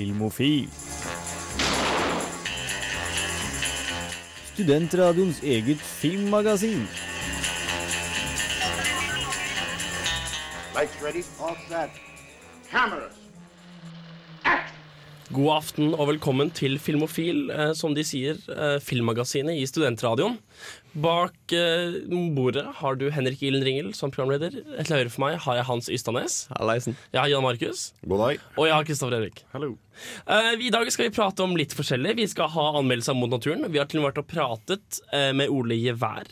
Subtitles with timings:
[0.00, 0.68] Filmofil.
[4.54, 6.86] Studentradioens eget filmmagasin.
[10.72, 12.00] Lights ready, all set.
[12.70, 13.12] Cameras.
[15.34, 20.38] God aften og velkommen til Filmofil, eh, som de sier, eh, filmmagasinet i Studentradioen.
[20.90, 22.00] Bak eh,
[22.34, 24.56] bordet har du Henrik Ilen Ringel som programleder.
[24.82, 26.40] Til høyre for meg har jeg Hans Ystadnes.
[26.56, 26.96] Halleisen.
[27.12, 27.92] Jeg har Jan Markus.
[28.02, 28.42] God dag.
[28.56, 29.44] Og jeg har Kristoffer Erik.
[29.54, 29.76] Hallo.
[30.26, 32.16] Eh, I dag skal vi prate om litt forskjellig.
[32.18, 33.62] Vi skal ha anmeldelser mot naturen.
[33.70, 36.26] Vi har til og med vært og pratet eh, med Ole Gevær.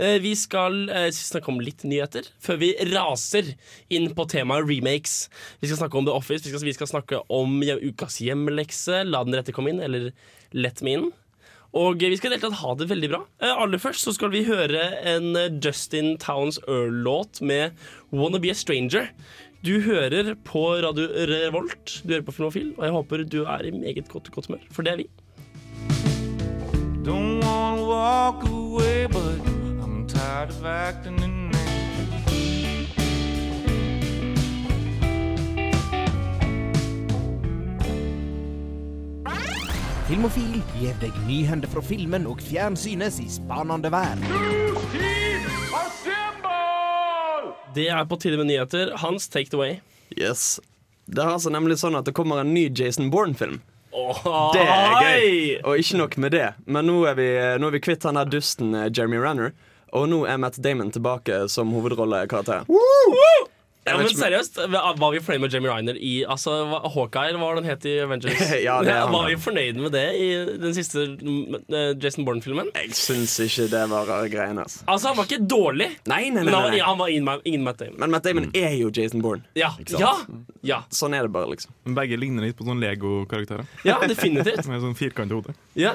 [0.00, 3.52] Eh, vi skal eh, snakke om litt nyheter før vi raser
[3.92, 5.20] inn på temaet remakes.
[5.60, 9.24] Vi skal snakke om The Office, vi skal, vi skal snakke om ukas hjemmelekse, La
[9.26, 10.12] den rette komme inn, eller
[10.56, 11.10] Let me inn.
[11.76, 13.20] Og vi skal deltatt ha det veldig bra.
[13.44, 17.76] Eh, aller først så skal vi høre en eh, Justin Towns Earl-låt med
[18.10, 19.10] Wanna Be A Stranger.
[19.66, 23.74] Du hører på Radio Revolt, du hører på Filmofil, og jeg håper du er i
[23.74, 25.08] meget godt, godt humør, for det er vi.
[27.04, 29.40] Don't wanna walk away, but
[29.82, 31.37] I'm tired of acting in
[40.08, 44.16] Filmofil gir deg nyhender fra filmen og fjernsynets i spanende vær.
[47.76, 48.94] Det er på tide med nyheter.
[49.02, 49.74] Hans, take it away.
[50.16, 50.56] Yes.
[51.04, 53.60] Det er altså nemlig sånn at det kommer en ny Jason Bourne-film.
[53.92, 54.22] Oh,
[54.56, 55.36] Det er gøy.
[55.68, 57.28] Og ikke nok med det, men nå er vi,
[57.60, 59.52] nå er vi kvitt han der dusten eh, Jeremy Renner.
[59.96, 62.64] Og nå er Matt Damon tilbake som hovedrollekarakter.
[63.88, 66.54] Ja, men seriøst, var vi fornøyd med Jamie Reiner i altså,
[66.94, 68.42] Hawkeye, eller hva var det het i Avengers?
[68.68, 69.12] Ja, det er han.
[69.14, 70.28] Var vi fornøyd med det i
[70.60, 72.70] den siste mm, eh, Jason Bourne-filmen?
[72.76, 74.64] Jeg syns ikke det var greiene.
[74.66, 74.84] Altså.
[74.86, 76.80] Altså, han var ikke dårlig, Nei, nei, men nei, han, nei.
[76.84, 77.98] han var ingen, ingen Matt Damon.
[78.02, 79.44] Men Matt Damon er jo Jason Bourne.
[79.58, 80.14] Ja, ja,
[80.66, 81.72] ja, Sånn er det bare, liksom.
[81.96, 83.68] Begge ligner litt på sånne Lego-karakterer.
[83.88, 84.66] ja, definitivt.
[84.70, 85.56] Med sånn firkantet hode.
[85.78, 85.94] Ja.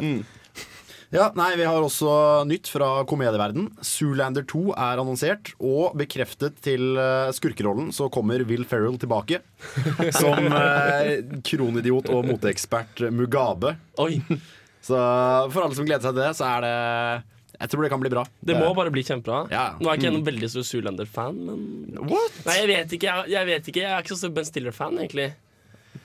[1.13, 2.09] Ja, nei, Vi har også
[2.49, 3.67] nytt fra komedieverden.
[3.85, 9.43] Zoolander 2 er annonsert, og bekreftet til eh, skurkerollen så kommer Will Ferrell tilbake.
[10.21, 13.75] Som eh, kronidiot og moteekspert Mugabe.
[14.01, 14.17] Oi,
[14.83, 14.97] Så
[15.53, 16.73] for alle som gleder seg til det, så er det
[17.61, 18.25] Jeg tror det kan bli bra.
[18.43, 19.45] det må bare bli kjempebra.
[19.53, 19.67] Ja.
[19.77, 22.41] Nå er jeg ikke jeg noen veldig stor Zoolander-fan, men What?
[22.49, 23.13] Nei, jeg vet ikke.
[23.13, 25.29] Jeg, jeg vet ikke, jeg er ikke så stor Ben Stiller-fan, egentlig.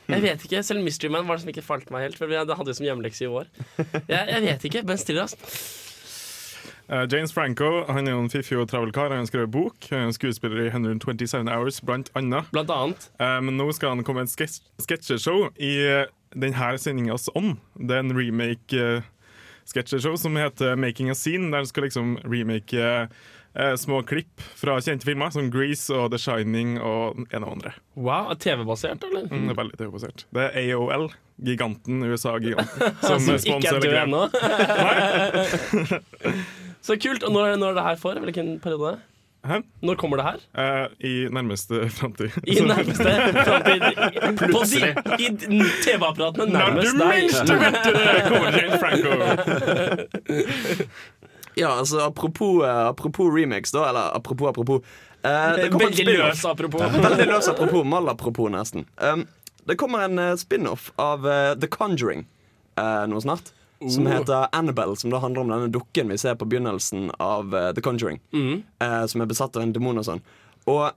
[0.08, 2.16] Jeg vet ikke, Selv Mystery Man var det som ikke falt meg helt.
[2.16, 3.50] For det hadde vi det som hjemmelekse i år.
[4.08, 4.86] Jeg, jeg vet ikke.
[4.88, 5.36] Ben Stiller.
[6.88, 9.10] Eh, James Franco han er jo en fiffig og travel kar.
[9.12, 9.76] Han har skrevet bok.
[9.90, 12.48] Han er skuespiller i 127 Hours, blant annet.
[12.54, 13.10] Blant annet.
[13.20, 17.58] Uh, men nå skal han komme med et sketsjeshow i uh, denne sendingas ånd.
[17.76, 22.80] Det er en remake-sketsjeshow som heter Making a Scene, der han skal liksom remake
[23.54, 27.70] eh, små klipp fra kjente filmer som Grease og The Shining og en og andre.
[27.96, 29.24] Wow, TV-basert, eller?
[29.30, 30.18] Mm, det er veldig TV-basert.
[30.34, 31.06] Det er AOL,
[31.44, 34.04] giganten, USA-giganten, som, Som ikke sponser er hele greia.
[34.06, 34.22] ennå.
[36.88, 37.22] Så kult.
[37.26, 38.12] Og når, når er det her for?
[38.22, 38.92] Hvilken periode?
[39.46, 39.56] Hæ?
[39.86, 40.38] Når kommer det her?
[40.58, 42.28] Uh, I nærmeste framtid.
[42.42, 43.10] I nærmeste
[43.46, 43.80] framtid.
[44.40, 44.90] Plutselig.
[45.18, 45.28] I
[45.84, 47.22] TV-apparatene nærmest du deg.
[47.62, 48.22] vet du det!
[48.28, 49.10] Kommer James Franco.
[51.58, 53.88] Ja, altså apropos, eh, apropos remix, da.
[53.90, 54.82] Eller apropos, apropos.
[55.22, 56.80] Eh, det Veldig løs, apropos.
[57.08, 57.84] Veldig løs apropos.
[57.84, 58.86] Mal-apropos, nesten.
[58.96, 59.26] Um,
[59.66, 62.26] det kommer en uh, spin-off av uh, The Conjuring
[62.78, 63.52] uh, nå snart.
[63.78, 64.12] Som Oh.
[64.12, 68.18] heter Annabelle, som da handler om denne dukken vi ser på begynnelsen av The Conjuring.
[68.34, 68.64] Mm.
[69.06, 70.22] som er besatt av en demon og sånn.
[70.66, 70.88] Og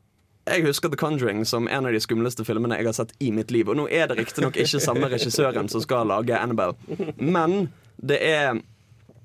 [0.49, 3.51] jeg husker The Conjuring som en av de skumleste filmene jeg har sett i mitt
[3.53, 3.69] liv.
[3.69, 6.73] Og nå er det riktignok ikke samme regissøren som skal lage Annabelle,
[7.21, 7.69] men
[8.01, 8.57] det er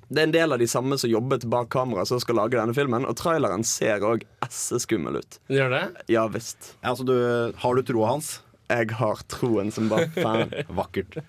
[0.09, 2.75] det er en del av de samme som jobbet bak kamera som skal lage denne
[2.77, 5.39] filmen, og traileren ser òg esseskummel ut.
[5.50, 5.84] Gjør det?
[6.12, 6.75] Ja visst.
[6.81, 7.17] Ja, altså, du,
[7.59, 8.37] har du troa hans?
[8.66, 10.50] Jeg har troen som bare fan.
[10.78, 11.21] Vakkert.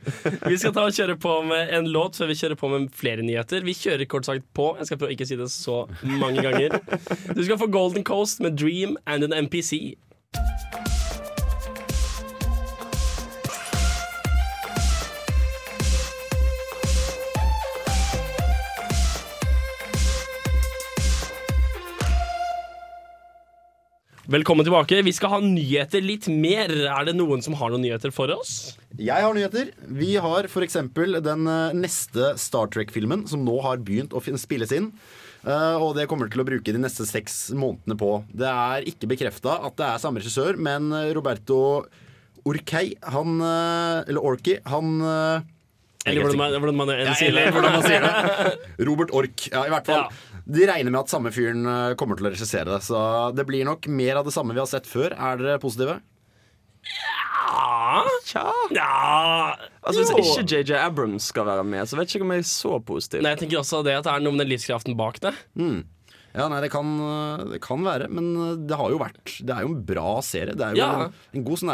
[0.49, 3.25] Vi skal ta og kjøre på med en låt før vi kjører på med flere
[3.25, 3.61] nyheter.
[3.65, 4.71] Vi kjører kort sagt på.
[4.79, 5.83] Jeg skal prøve å ikke si det så
[6.17, 6.79] mange ganger.
[7.37, 9.97] Du skal få Golden Coast med Dream and an MPC.
[24.27, 24.97] Velkommen tilbake.
[25.07, 26.67] Vi skal ha nyheter litt mer.
[26.67, 28.73] Er det noen som har noen nyheter for oss?
[28.99, 29.69] Jeg har nyheter.
[29.87, 30.75] Vi har f.eks.
[31.23, 34.89] den eh, neste Star Trek-filmen som nå har begynt å spilles inn.
[35.47, 38.11] Eh, og det kommer til å bruke de neste seks månedene på.
[38.27, 41.61] Det er ikke bekrefta at det er samme regissør, men eh, Roberto
[42.43, 44.99] Orkei, han Eller Orki, han
[46.07, 48.55] Eller hvordan man, hvordan man Ja, eller hvordan man sier det.
[48.89, 49.47] Robert Ork.
[49.51, 50.05] Ja, i hvert fall.
[50.07, 50.41] Ja.
[50.47, 52.81] De regner med at samme fyren eh, kommer til å regissere det.
[52.87, 52.99] Så
[53.35, 55.11] det blir nok mer av det samme vi har sett før.
[55.13, 55.99] Er dere positive?
[56.87, 58.43] Ja, Tja
[58.75, 60.23] Ja Altså Hvis jo.
[60.43, 63.23] ikke JJ Abrams skal være med, så vet jeg ikke om jeg er så positiv.
[63.23, 65.33] Nei, jeg tenker også det at det er noe med den livskraften bak det.
[66.37, 66.91] Ja, nei, det kan,
[67.51, 68.27] det kan være, men
[68.69, 70.53] det har jo vært Det er jo en bra serie.
[70.57, 70.89] Det er jo Ja.
[71.07, 71.71] en, en god sånn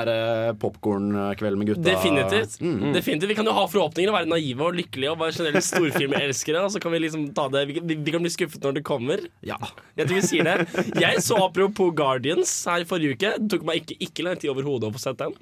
[0.61, 1.83] popkornkveld med gutta.
[1.89, 2.55] Definitivt.
[2.63, 2.93] Mm.
[2.95, 3.29] Definitivt.
[3.33, 6.63] Vi kan jo ha forhåpninger og være naive og lykkelige og være generelt storfilmelskere.
[6.63, 9.25] Og så kan vi liksom ta det vi, vi kan bli skuffet når det kommer.
[9.45, 9.59] Ja.
[9.99, 10.85] Jeg tror vi sier det.
[11.03, 13.35] Jeg så apropos Guardians her i forrige uke.
[13.43, 15.35] Det tok meg ikke, ikke lang tid overhodet å få sett den.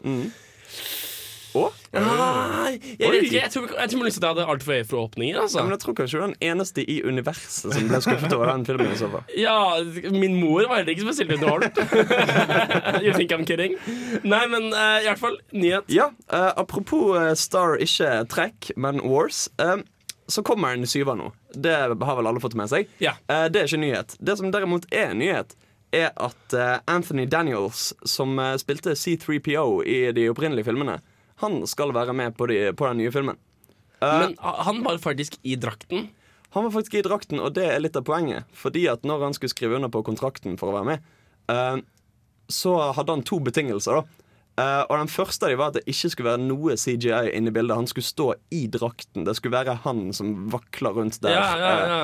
[1.57, 1.63] Å?
[1.91, 3.35] Nei, jeg vet ikke.
[3.41, 5.35] Jeg tror, jeg tror liksom jeg hadde altfor høye forhåpninger.
[5.35, 5.63] Ja, Altså.
[5.65, 8.65] men jeg tror kanskje du er den eneste i universet som ble skuffet over den
[8.69, 8.93] filmen.
[8.99, 9.25] så far.
[9.35, 9.55] Ja,
[10.15, 11.81] min mor var heller ikke spesielt underholdt.
[13.05, 13.75] you think I'm kidding?
[14.23, 15.89] Nei, men uh, i hvert fall, nyhet.
[15.91, 19.49] Ja, uh, Apropos uh, Star, ikke trekk, men Wars.
[19.59, 19.77] eh,
[20.31, 21.31] så kommer en syver nå.
[21.51, 22.87] Det har vel alle fått med seg.
[23.03, 23.17] Ja.
[23.27, 24.13] Det er ikke nyhet.
[24.23, 25.57] Det som derimot er nyhet,
[25.91, 26.55] er at
[26.87, 31.01] Anthony Daniels, som spilte C3PO i de opprinnelige filmene,
[31.41, 33.39] han skal være med på, de, på den nye filmen.
[34.01, 36.09] Uh, Men han var faktisk i drakten.
[36.51, 38.49] Han var faktisk i drakten, og det er litt av poenget.
[38.57, 41.11] Fordi at når han skulle skrive under på kontrakten for å være med,
[41.51, 41.77] uh,
[42.51, 44.01] så hadde han to betingelser.
[44.01, 44.21] da
[44.59, 47.49] Uh, og den første av dem var at det ikke skulle være noe CGI inne
[47.49, 47.77] i bildet.
[47.77, 49.23] Han skulle stå i drakten.
[49.25, 51.37] Det skulle være han som vakler rundt der.
[51.37, 52.01] Ja, ja, ja.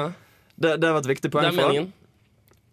[0.55, 1.91] Det, det var et viktig poeng for han.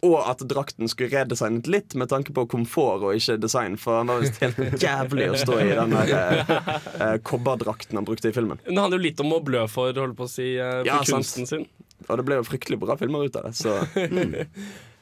[0.05, 3.79] Og at drakten skulle redesignet litt med tanke på komfort og ikke design.
[3.81, 6.51] For han var visst helt jævlig å stå i den der eh,
[6.99, 8.61] eh, kobberdrakten han brukte i filmen.
[8.67, 10.91] Men det handler jo litt om å blø for, holdt på å si, eh, for
[10.91, 11.23] Ja, sant.
[11.25, 11.65] kunsten sin.
[12.09, 13.55] Og det ble jo fryktelig bra filmer ut av det.
[13.57, 13.79] Så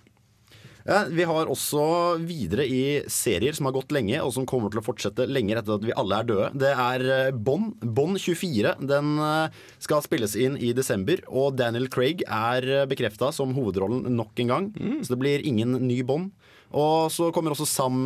[0.83, 1.83] Ja, vi har også
[2.27, 5.77] videre i serier som har gått lenge, og som kommer til å fortsette lenger etter
[5.77, 6.49] at vi alle er døde.
[6.59, 7.77] Det er eh, Bond.
[7.83, 8.75] Bond 24.
[8.91, 14.43] Den eh, skal spilles inn i desember, og Daniel Craig er bekrefta som hovedrollen nok
[14.43, 14.71] en gang.
[15.05, 16.33] Så det blir ingen ny Bond.
[16.73, 17.97] Og så kommer også Sam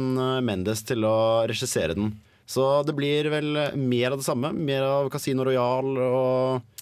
[0.45, 2.17] Mendes til å regissere den.
[2.51, 4.51] Så det blir vel mer av det samme.
[4.55, 6.77] Mer av Casino Royal og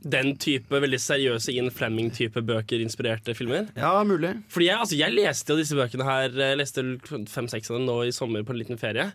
[0.00, 3.68] Den type veldig seriøse Ian Fleming-type bøker inspirerte filmer.
[3.76, 4.32] Ja, mulig.
[4.48, 8.00] Fordi jeg, altså, jeg leste jo disse bøkene her Jeg leste fem-seks av dem nå
[8.06, 9.10] i sommer på en liten ferie.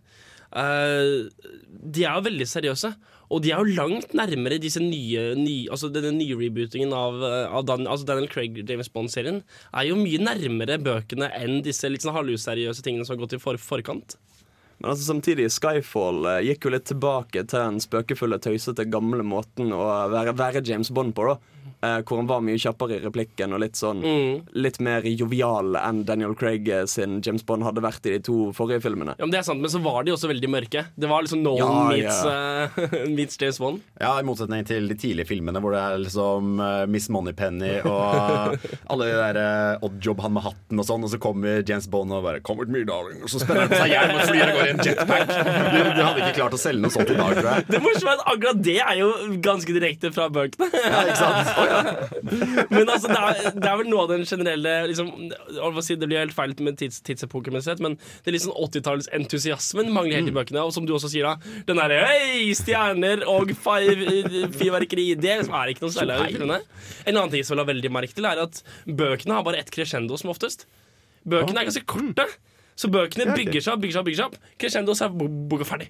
[0.56, 1.26] Uh,
[1.66, 2.94] de er jo veldig seriøse.
[3.34, 7.48] Og de er jo langt nærmere disse nye, nye altså denne nye rebootingen av, eh,
[7.50, 9.42] av Dan, altså Daniel Craig James Bond-serien.
[9.74, 13.42] Er jo mye nærmere bøkene enn disse litt sånn halvuseriøse tingene som har gått i
[13.42, 14.18] for, forkant.
[14.86, 19.74] Men altså samtidig, Skyfall eh, gikk jo litt tilbake til den spøkefulle, tøysete, gamle måten
[19.74, 21.26] å være, være James Bond på.
[21.26, 24.04] da eh, Hvor han var mye kjappere i replikken og litt sånn
[24.56, 28.52] Litt mer jovial enn Daniel Craig eh, sin James Bond hadde vært i de to
[28.56, 29.16] forrige filmene.
[29.18, 30.86] Ja, men det er sant, men så var de også veldig mørke.
[30.96, 33.84] Det var liksom Nolan Ja, meets, eh, meets James Bond.
[34.02, 38.58] Ja, I motsetning til de tidlige filmene hvor det er liksom uh, Miss Moneypenny og
[38.92, 42.14] alle de der uh, oddjob, han med hatten og sånn, og så kommer James Bond
[42.16, 44.46] og bare 'Come with me, darling', og så spenner han på seg hjelm og flyr
[44.46, 45.34] og går i en jetpack.
[45.36, 47.68] Du, du hadde ikke klart å selge noe sånt i dag, tror jeg.
[47.72, 49.10] Det morsomme er at akkurat det er jo
[49.46, 50.70] ganske direkte fra bøkene.
[50.76, 51.55] Ja, ikke sant?
[51.56, 55.12] Men altså, det er, det er vel noe av den generelle liksom,
[55.86, 60.20] si, Det blir helt feil med tids, tidsepoken, men det er litt sånn 80-tallsentusiasmen mangler
[60.20, 60.64] helt i bøkene.
[60.66, 65.86] Og som du også sier, da, den derre hei, stjerner og fyrverkeri, det er ikke
[65.86, 66.58] noe særlig av.
[67.06, 69.72] En annen ting som jeg la veldig merke til, er at bøkene har bare ett
[69.74, 70.68] crescendo som oftest.
[71.26, 72.28] Bøkene er ganske korte.
[72.76, 74.50] Så bøkene bygger seg opp, bygger seg opp, bygger seg opp.
[74.60, 75.14] Crescendo, så er
[75.50, 75.90] boka ferdig.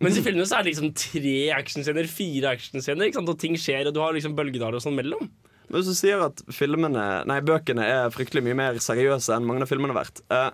[0.00, 3.96] Mens i filmene så er det liksom tre actionscener, fire actionscener, og ting skjer, og
[3.96, 5.28] du har liksom bølgedaler og sånn mellom.
[5.68, 9.64] Men hvis du sier at filmene, nei, bøkene er fryktelig mye mer seriøse enn mange
[9.64, 10.50] av filmene har vært eh,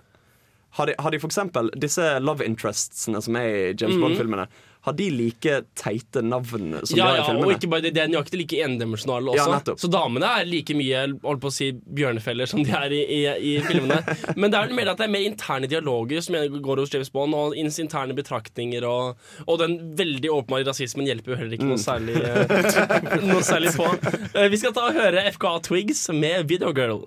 [0.77, 4.45] har, de, har de eksempel disse love interestsene som er i James Bond-filmene,
[4.87, 7.41] har de like teite navn som Ja, de har i filmene?
[7.41, 9.51] ja, og ikke bare det, de er nøyaktig like endimensjonale Ja, også.
[9.57, 9.79] nettopp.
[9.83, 11.67] så damene er like mye holdt på å si,
[11.99, 13.19] bjørnefeller som de er i, i,
[13.51, 13.99] i filmene.
[14.39, 17.11] Men det er vel mer at det er mer interne dialoger som går hos James
[17.11, 19.17] Bond, og ins- interne betraktninger, og,
[19.47, 21.75] og den veldig åpenbare rasismen hjelper jo heller ikke Mm.
[21.75, 23.89] noe særlig, eh, noe særlig på.
[24.39, 27.03] Eh, Vi skal ta og høre FKA Twigs med Videogirl.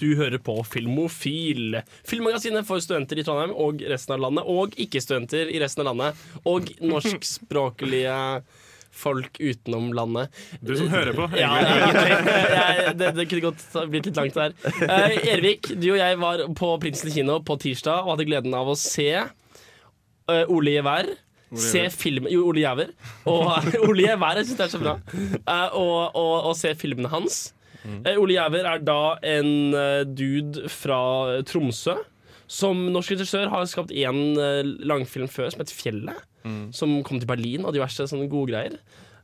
[0.00, 1.82] Du hører på Filmofil.
[2.08, 6.22] Filmmagasinet for studenter i Trondheim og resten av landet, og ikke-studenter i resten av landet.
[6.48, 8.16] Og norskspråklige
[8.90, 10.34] folk utenom landet.
[10.60, 11.28] Du som hører på.
[11.38, 11.50] Ja.
[11.62, 14.54] Jeg, det, det kunne godt blitt litt langt der.
[14.84, 18.70] Eh, Ervik, du og jeg var på Prinsen kino på tirsdag og hadde gleden av
[18.72, 21.12] å se eh, Ole Gevær.
[21.50, 22.92] Se film Jo, Ole Jæver.
[23.30, 23.48] Og
[23.88, 24.98] Ole Gevær, jeg syns det er så bra.
[25.40, 27.40] Eh, og, og, og se filmene hans.
[28.04, 31.00] Eh, Ole Jæver er da en eh, dude fra
[31.48, 31.96] Tromsø.
[32.50, 36.26] Som norsk regissør har skapt én eh, langfilm før som heter Fjellet.
[36.76, 38.80] Som kom til Berlin og diverse sånne gode greier.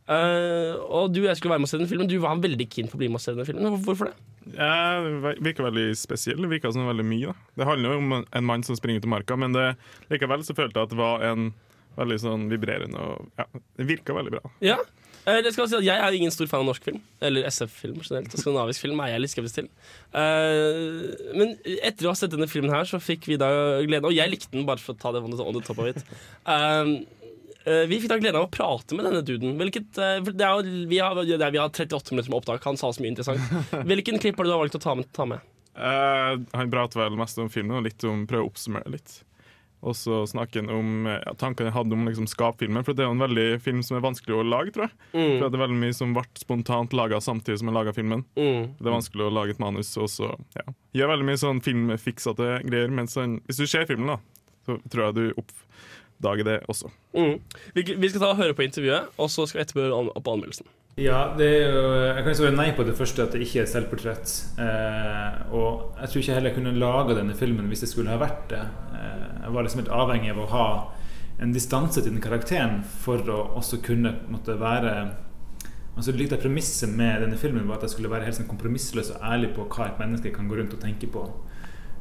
[0.07, 2.11] Uh, og du jeg skulle være med og se den filmen.
[2.11, 3.79] Du var veldig keen på å bli med og se den filmen.
[3.83, 4.17] Hvorfor det?
[4.55, 6.39] Ja, det virker veldig spesiell.
[6.45, 7.33] Det virker som veldig mye.
[7.33, 7.51] Da.
[7.59, 9.73] Det handler jo om en mann som springer ut i marka, men det,
[10.13, 11.49] likevel så følte jeg at det var en
[11.97, 13.47] veldig sånn vibrerende og ja,
[13.79, 14.53] Det virka veldig bra.
[14.63, 14.79] Ja.
[15.27, 17.49] Eh, det skal si at Jeg er jo ingen stor fan av norsk film, eller
[17.51, 18.31] SF-film generelt.
[18.31, 19.69] og Skandinavisk film er jeg litt skeptisk til.
[20.15, 23.51] Eh, men etter å ha sett denne filmen her, så fikk vi da
[23.83, 25.99] gleden Og jeg likte den, bare for å ta det on the, top of it.
[26.47, 26.93] Eh,
[27.67, 29.59] eh, vi fikk da gleden av å prate med denne duden.
[29.59, 32.63] Hvilket, for det er vi, har, det er, vi har 38 minutter med opptak.
[32.71, 33.43] Han sa så mye interessant.
[33.91, 35.11] Hvilken klipp har du da valgt å ta med?
[35.17, 35.43] Ta med?
[35.77, 39.19] Uh, han prater vel mest om filmen og litt om prøve å oppsummere litt.
[39.87, 42.83] Og så snakker han om eh, ja, tankene jeg hadde om liksom, skapfilmen.
[42.87, 44.95] For det er jo en veldig film som er vanskelig å lage, tror jeg.
[45.13, 48.25] For det er veldig mye som ble spontant laga samtidig som jeg laga filmen.
[48.39, 48.73] Mm.
[48.81, 50.65] Det er vanskelig å lage et manus og så ja.
[50.97, 52.91] gjør veldig mye sånn filmfiksete greier.
[52.97, 54.19] Men han, hvis du ser filmen, da,
[54.67, 56.91] så tror jeg du oppdager det også.
[57.15, 57.37] Mm.
[57.77, 60.13] Vi, vi skal ta og høre på intervjuet, og så skal vi etterpå høre an-
[60.17, 60.67] opp anmeldelsen.
[60.97, 63.67] Ja, det er jo, jeg kan svare nei på det første, at det ikke er
[63.67, 64.31] et selvportrett.
[64.65, 68.23] Eh, og jeg tror ikke heller jeg kunne laga denne filmen hvis det skulle ha
[68.23, 68.63] vært det.
[68.97, 70.65] Eh, jeg var liksom helt avhengig av å ha
[71.45, 74.97] en distanse til den karakteren for å også kunne måtte være
[75.97, 79.15] Altså Litt av premisset med denne filmen var at jeg skulle være helt sånn kompromissløs
[79.15, 81.23] og ærlig på hva et menneske kan gå rundt og tenke på.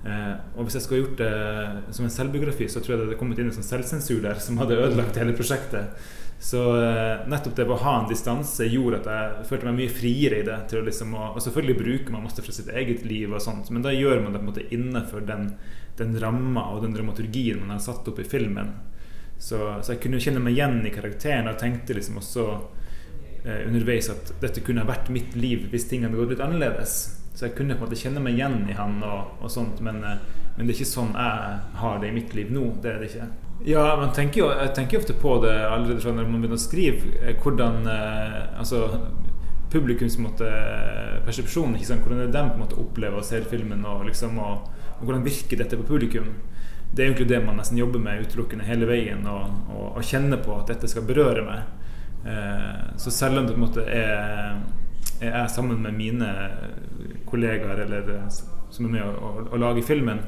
[0.08, 3.20] Eh, og hvis jeg skulle gjort det som en selvbiografi, så tror jeg det hadde
[3.20, 5.96] kommet inn en sånn selvsensur der som hadde ødelagt hele prosjektet.
[6.40, 10.42] Så eh, nettopp det å ha en distanse gjorde at jeg følte meg mye friere
[10.42, 10.58] i det.
[10.86, 13.94] Liksom, å- og selvfølgelig bruker man masse fra sitt eget liv, og sånt men da
[13.96, 15.48] gjør man det på en måte innenfor den,
[15.98, 18.74] den ramma og den dramaturgien man har satt opp i filmen.
[19.40, 22.46] Så, så jeg kunne kjenne meg igjen i karakteren og tenkte liksom også
[23.46, 26.94] eh, underveis at dette kunne ha vært mitt liv hvis ting hadde gått litt annerledes.
[27.36, 30.04] Så jeg kunne på en måte kjenne meg igjen i han og, og sånt, men,
[30.04, 30.22] eh,
[30.58, 32.70] men det er ikke sånn jeg har det i mitt liv nå.
[32.84, 33.28] Det er det ikke.
[33.64, 36.60] Ja, man tenker jo, jeg tenker jo ofte på det allerede fra når man begynner
[36.60, 38.82] å skrive, eh, hvordan eh, altså,
[39.72, 40.50] publikums måte,
[41.26, 42.04] persepsjon, ikke sant?
[42.06, 44.68] hvordan det er dem på en måte opplever og ser filmen, og, liksom, og,
[45.00, 46.30] og hvordan virker dette på publikum.
[46.92, 50.40] Det er egentlig det man nesten jobber med utelukkende hele veien, og, og, og kjenne
[50.44, 51.66] på at dette skal berøre meg.
[52.26, 54.62] Eh, så selv om det på en måte er,
[55.20, 56.30] er jeg sammen med mine
[57.28, 58.30] kollegaer eller eh,
[58.72, 60.22] som er med å, å, å lage filmen,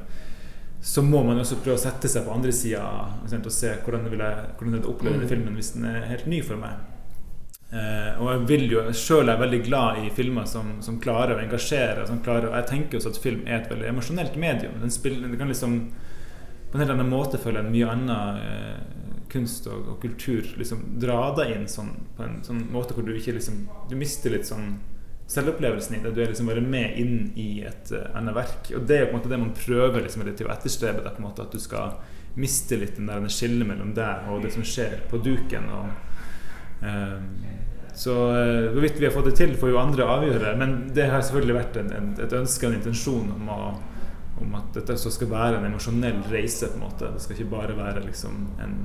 [0.81, 2.84] så må man også prøve å sette seg på andre sida
[3.24, 6.27] og se hvordan jeg vil jeg, hvordan jeg opplever denne filmen hvis den er helt
[6.29, 6.77] ny for meg.
[7.67, 11.41] Eh, og jeg vil jo sjøl er veldig glad i filmer som, som klarer å
[11.43, 12.05] engasjere.
[12.07, 14.77] Som klarer, jeg tenker også at film er et veldig emosjonelt medium.
[14.84, 15.81] Den, spiller, den kan liksom
[16.67, 18.77] på en helt annen måte føle en mye annen eh,
[19.31, 23.12] kunst og, og kultur liksom dra deg inn sånn, på en sånn måte hvor du
[23.15, 24.77] ikke liksom Du mister litt sånn
[25.27, 26.12] selvopplevelsen i det.
[26.15, 28.72] Du er liksom bare med inn i et uh, annet verk.
[28.77, 31.03] Og det er på en måte det man prøver liksom, til å etterstrebe.
[31.03, 31.98] Det, på en måte, at du skal
[32.38, 35.67] miste litt den der skillet mellom deg og det som skjer på duken.
[35.77, 36.24] Og,
[36.86, 37.19] uh,
[37.98, 40.55] så uh, hvorvidt vi har fått det til, får jo andre avgjøre.
[40.62, 43.72] Men det har selvfølgelig vært en, en, et ønske og en intensjon om, å,
[44.46, 46.72] om at dette også skal være en emosjonell reise.
[46.72, 48.79] på en måte Det skal ikke bare være liksom en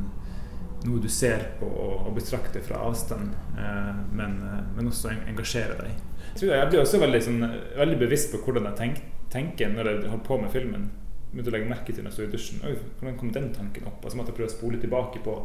[0.87, 5.79] noe du ser på og, og betrakter fra avstand, eh, men, eh, men også engasjere
[5.79, 6.01] deg.
[6.41, 7.43] Jeg, blir også veldig, sånn,
[7.77, 10.87] veldig bevisst på hvordan jeg tenk, tenker når jeg holder på med filmen.
[11.33, 12.63] Begynte å legge merke til når jeg står i dusjen.
[12.69, 14.01] Oi, hvordan kom den tanken opp?
[14.05, 15.37] Altså måtte prøve å spole tilbake på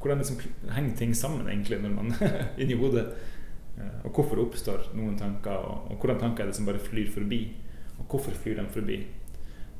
[0.00, 0.40] hvordan liksom
[0.76, 2.12] henger ting sammen egentlig når man
[2.62, 3.06] inni hodet.
[3.76, 7.10] Eh, Og hvorfor oppstår noen tanker, og, og hvordan tanker er det som bare flyr
[7.12, 7.40] forbi?
[7.96, 9.00] Og hvorfor flyr de forbi?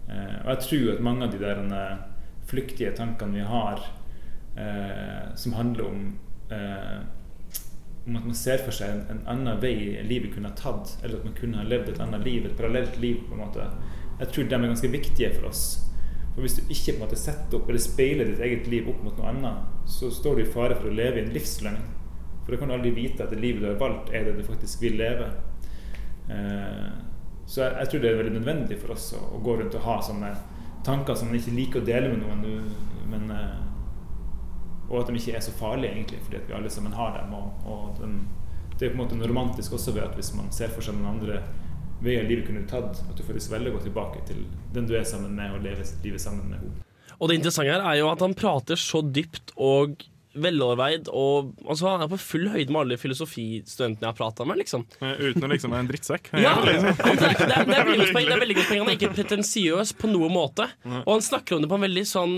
[0.09, 2.03] Eh, og jeg tror at mange av de der eh,
[2.47, 3.87] flyktige tankene vi har,
[5.37, 5.97] som handler om
[8.07, 9.75] om at man ser for seg en, en annen vei
[10.07, 13.01] livet kunne ha tatt, eller at man kunne ha levd et annet liv, et parallelt
[13.03, 13.25] liv.
[13.27, 13.67] på en måte.
[14.21, 15.65] Jeg tror de er ganske viktige for oss.
[16.35, 19.03] For Hvis du ikke på en måte setter opp eller speiler ditt eget liv opp
[19.03, 21.83] mot noe annet, så står du i fare for å leve i en livsløgn.
[22.45, 24.47] For da kan du aldri vite at det livet du har valgt, er det du
[24.47, 25.33] faktisk vil leve.
[26.31, 26.91] Eh,
[27.47, 29.87] så jeg, jeg tror det er veldig nødvendig for oss å, å gå rundt og
[29.87, 30.31] ha sånne
[30.87, 32.71] tanker som man ikke liker å dele med noen,
[33.11, 33.66] men eh,
[34.89, 37.35] og at de ikke er så farlige, egentlig, fordi at vi alle sammen har dem.
[37.35, 38.19] Og, og den,
[38.79, 40.99] det er på en måte noe romantisk også ved at hvis man ser for seg
[40.99, 41.41] noen andre
[42.05, 45.07] veier livet kunne tatt, at du faktisk velger å gå tilbake til den du er
[45.09, 46.85] sammen med, og leve livet sammen med henne.
[47.17, 50.03] Og det interessante her er jo at han prater så dypt og
[50.37, 54.59] veloverveid og altså, Han er på full høyde med alle filosofistudentene jeg har prata med.
[54.61, 56.31] liksom Eh, Uten å liksom være en drittsekk.
[56.47, 58.27] Ja, det, liksom- er, det, er, det, er veldig poeng.
[58.29, 60.69] det er veldig godt poeng Han er ikke pretensiøs på noen måte.
[61.05, 62.37] Og han snakker om det på en veldig sånn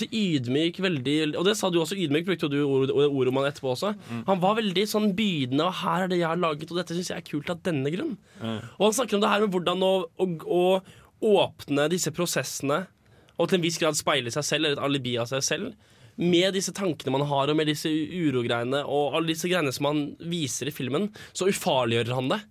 [0.00, 3.48] si, ydmyk veldig, Og det sa du også, ydmyk brukte du ordet ord om han
[3.52, 3.94] etterpå også.
[4.28, 7.10] Han var veldig sånn bydende, og her er det jeg har laget, og dette syns
[7.12, 8.16] jeg er kult av denne grunn.
[8.76, 10.62] Og han snakker om det her med hvordan å, å, å
[11.46, 12.84] åpne disse prosessene
[13.36, 15.72] og til en viss grad speile seg selv, eller et alibi av seg selv.
[16.16, 20.04] Med disse tankene man har, og med disse urogreiene og alle disse greiene som han
[20.32, 22.42] viser i filmen, så ufarliggjør han det.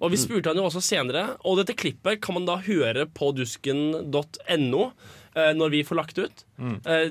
[0.00, 3.30] Og vi spurte han jo også senere, og dette klippet kan man da høre på
[3.36, 6.44] dusken.no eh, når vi får lagt ut.
[6.60, 7.06] Eh,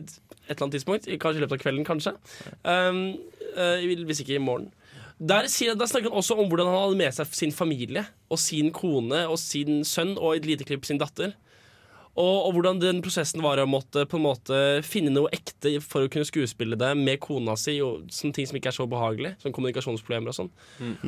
[0.50, 2.14] et eller annet tidspunkt, kanskje i løpet av kvelden, kanskje.
[2.64, 3.02] Um,
[3.56, 4.70] eh, hvis ikke i morgen.
[5.20, 8.70] Der, der snakker han også om hvordan han hadde med seg sin familie og sin
[8.76, 11.34] kone og sin sønn og i et lite klipp sin datter.
[12.20, 16.04] Og, og hvordan den prosessen var å måtte på en måte finne noe ekte for
[16.04, 19.34] å kunne skuespille det med kona si, og sånne ting som ikke er så behagelig,
[19.40, 20.52] som kommunikasjonsproblemer og sånn.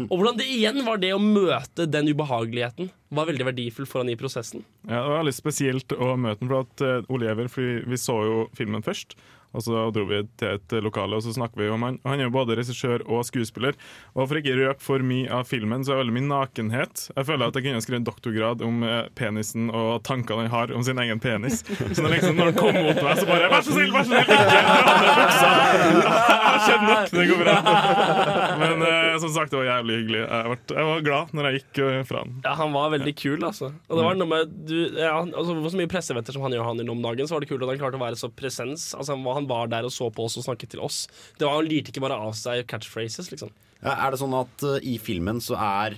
[0.08, 4.14] Og hvordan det igjen var det å møte den ubehageligheten, var veldig verdifull for han
[4.14, 4.64] i prosessen.
[4.88, 8.16] Ja, det var litt spesielt å møte ham, for at uh, Oliver, fordi Vi så
[8.24, 9.18] jo filmen først.
[9.52, 11.98] Og så dro vi til et lokale og så snakker vi om han.
[12.04, 13.76] Og han er jo både regissør og skuespiller.
[14.16, 17.06] Og for ikke røpe for mye av filmen, så er det veldig mye nakenhet.
[17.16, 20.86] Jeg føler at jeg kunne skrevet doktorgrad om eh, penisen og tankene han har om
[20.88, 21.62] sin egen penis.
[21.68, 24.14] Så når, liksom, når han kom mot meg, så bare Vær så snill, vær så
[24.14, 24.32] snill!
[24.32, 25.50] Ikke dra ned buksa!
[25.92, 27.56] Jeg har skjønt nok, det går bra.
[28.62, 30.22] Men eh, som sagt, det var jævlig hyggelig.
[30.22, 32.36] Jeg, ble, jeg var glad når jeg gikk eh, fra han.
[32.46, 33.72] Ja, Han var veldig kul, altså.
[33.90, 36.84] Og det var noe med du, ja, altså, så mye pressevetter som han gjør han
[36.84, 38.92] innom dagen, så var det kult at han klarte å være så presens.
[38.98, 41.04] Altså, han, var, han var der og så på oss og snakket til oss.
[41.38, 43.52] Det var, Han lirte ikke bare av seg catchphrases, liksom.
[43.82, 45.98] Ja, er det sånn at uh, i filmen så er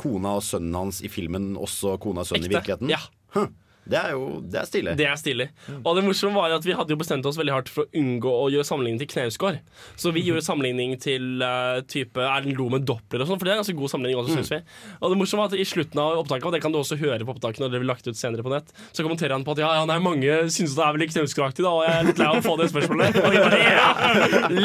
[0.00, 2.90] kona og sønnen hans i filmen også kona og sønnen i virkeligheten?
[2.92, 3.00] Ja.
[3.36, 3.48] Huh.
[3.88, 4.94] Det er jo det er stilig.
[4.98, 5.46] Det er stilig.
[5.80, 8.30] Og det morsomme var at vi hadde jo bestemt oss veldig hardt for å unngå
[8.30, 9.60] å gjøre sammenligning til Knausgård.
[9.98, 13.54] Så vi gjorde sammenligning til uh, type Erlend Loe med Doppler og sånn, for det
[13.54, 14.60] er en ganske god sammenligning også, synes vi.
[15.00, 17.26] Og det morsomme var at i slutten av opptaket, og det kan du også høre
[17.26, 19.62] på opptaket når det blir lagt ut senere på nett, så kommenterer han på at
[19.64, 22.28] ja, ja, nei, mange syns det er veldig Knausgårdaktig, da, og jeg er litt lei
[22.30, 23.20] av å få det spørsmålet.
[23.24, 23.88] Og vi bare ja!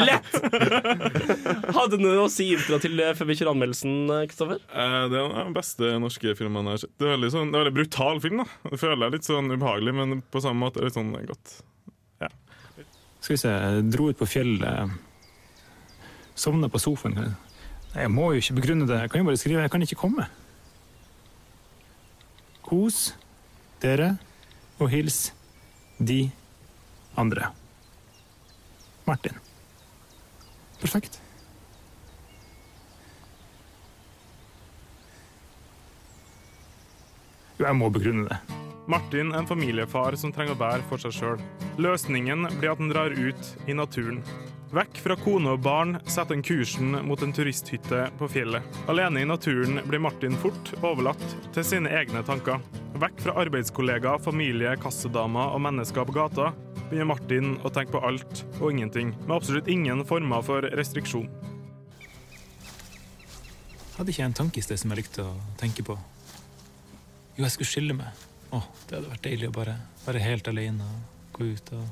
[0.06, 0.30] Lett!
[1.76, 4.60] Hadde du noe å si i til eh, før vi kjører anmeldelsen, eh, Kristoffer?
[4.70, 6.94] Eh, Det er den beste norske filmen jeg har sett.
[6.98, 8.42] Det er veldig, sånn, det er veldig brutal film.
[8.42, 11.58] da Det føler jeg litt sånn ubehagelig, men på samme måte litt sånn godt.
[12.22, 12.30] Ja.
[13.20, 14.96] Skal vi se, jeg dro ut på fjellet.
[16.36, 17.36] Sovna på sofaen.
[17.96, 18.98] Jeg må jo ikke begrunne det.
[19.04, 20.28] Jeg kan jo bare skrive 'jeg kan ikke komme'.
[22.62, 23.14] Kos
[23.80, 24.18] dere
[24.78, 25.32] og hils
[25.98, 26.30] de
[27.16, 27.52] andre.
[29.06, 29.38] Martin.
[30.80, 31.20] Perfekt.
[37.56, 38.36] Jo, jeg må begrunne det.
[38.86, 41.40] Martin en familiefar som trenger å bære for seg sjøl.
[41.82, 44.20] Løsningen blir at han drar ut i naturen.
[44.74, 48.78] Vekk fra kone og barn setter han kursen mot en turisthytte på fjellet.
[48.90, 52.62] Alene i naturen blir Martin fort overlatt til sine egne tanker.
[52.98, 56.52] Vekk fra arbeidskollegaer, familie, kassedamer og mennesker på gata
[56.86, 61.26] begynner Martin å tenke på alt og ingenting, med absolutt ingen former for restriksjon.
[63.96, 65.98] Hadde ikke jeg en tanke i sted som jeg likte å tenke på?
[67.36, 68.25] Jo, jeg skulle skille meg.
[68.54, 71.86] Å, det hadde vært deilig å bare være helt alene og gå ut og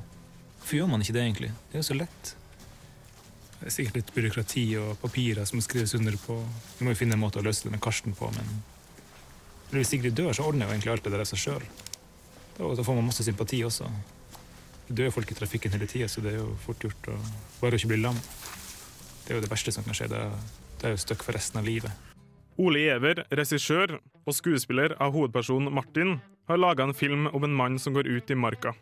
[0.64, 1.48] Hvorfor gjør man ikke det, egentlig?
[1.68, 2.28] Det er jo så lett.
[3.58, 6.38] Det er sikkert litt byråkrati og papirer som skrives under på.
[6.78, 8.48] Vi må jo finne en måte å løse det med Karsten på, men
[9.74, 11.68] hvis Sigrid dør, så ordner jo egentlig alt det der seg sjøl.
[12.56, 13.90] Da får man masse sympati også.
[14.88, 17.20] Det dør folk i trafikken hele tida, så det er jo fort gjort å
[17.60, 18.16] bare ikke bli lam.
[19.24, 20.08] Det er jo det verste som kan skje.
[20.12, 20.36] Det er,
[20.80, 22.12] det er jo støkk for resten av livet.
[22.60, 27.78] Ole Giæver, regissør og skuespiller av hovedpersonen Martin, har laga en film om en mann
[27.78, 28.74] som går ut i marka.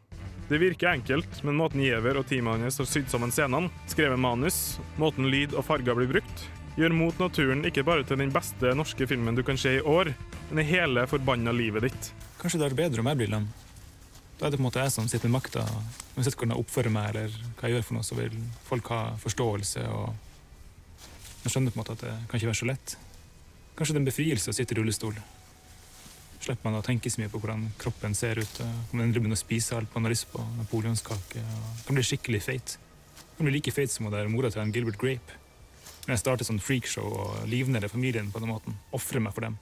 [0.48, 4.79] Det virker enkelt, men måten Giæver og teamet hans har sydd sammen scenene, skrevet manus,
[5.01, 6.44] måten lyd og farger blir brukt,
[6.77, 10.12] gjør Mot naturen ikke bare til den beste norske filmen du kan se i år,
[10.51, 12.11] men i hele forbanna livet ditt.
[12.40, 13.48] Kanskje det er bedre om jeg blir lam.
[14.38, 15.62] Da er det på en måte jeg som sitter med makta.
[16.16, 19.03] Uansett hvordan jeg oppfører meg eller hva jeg gjør, for noe, så vil folk ha
[19.22, 19.85] forståelse.
[19.87, 21.05] og
[21.44, 22.96] Jeg skjønner på en måte at det kan ikke være så lett.
[23.79, 25.14] Kanskje det er en befrielse å sitte i rullestol.
[26.43, 28.61] Slipper man å tenke så mye på hvordan kroppen ser ut.
[28.61, 30.43] og den man endelig begynne å spise alt man har lyst på.
[30.59, 31.43] Napoleonskake.
[31.87, 32.79] Kan bli skikkelig feit.
[33.37, 35.39] Kan bli like feit som hun der mora til en Gilbert Grape.
[36.03, 38.75] Når jeg starter sånn freakshow og livnærer familien på den måten.
[38.91, 39.61] Ofrer meg for dem.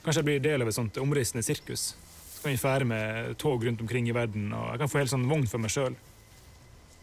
[0.00, 1.92] Kanskje jeg blir del av et sånt omreisende sirkus.
[2.32, 5.12] Så kan vi fære med tog rundt omkring i verden, og jeg kan få helt
[5.12, 5.96] sånn vogn for meg sjøl.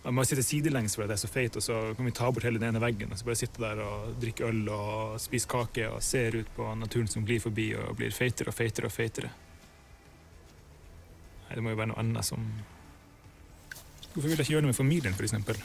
[0.02, 2.48] Jeg må sitte sidelengs fordi det er så feit, og så kan vi ta bort
[2.48, 3.12] hele den ene veggen.
[3.14, 6.72] Og så bare sitte der og drikke øl og spise kake og ser ut på
[6.80, 9.30] naturen som glir forbi og blir feitere og feitere og feitere.
[11.46, 12.46] Nei, det må jo være noe annet som
[14.12, 15.60] Hvorfor vil jeg ikke gjøre det med familien, for eksempel?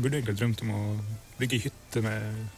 [0.00, 0.82] burde egentlig ha drømt om å
[1.40, 2.48] bygge hytte med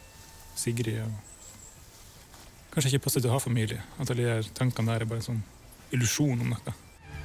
[0.58, 1.00] Sigrid.
[1.02, 3.82] og Kanskje ikke passer til å ha familie.
[3.98, 5.42] At alle de tankene der er bare en sånn
[5.92, 6.74] illusjon om noe.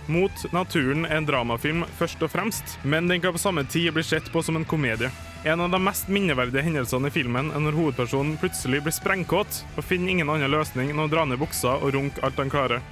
[0.08, 4.04] Mot naturen er en dramafilm først og fremst, men den kan på samme tid bli
[4.08, 5.12] sett på som en komedie.
[5.44, 9.84] En av de mest minneverdige hendelsene i filmen er når hovedpersonen plutselig blir sprengkåt og
[9.84, 12.84] finner ingen annen løsning enn å dra ned buksa og runke alt han klarer.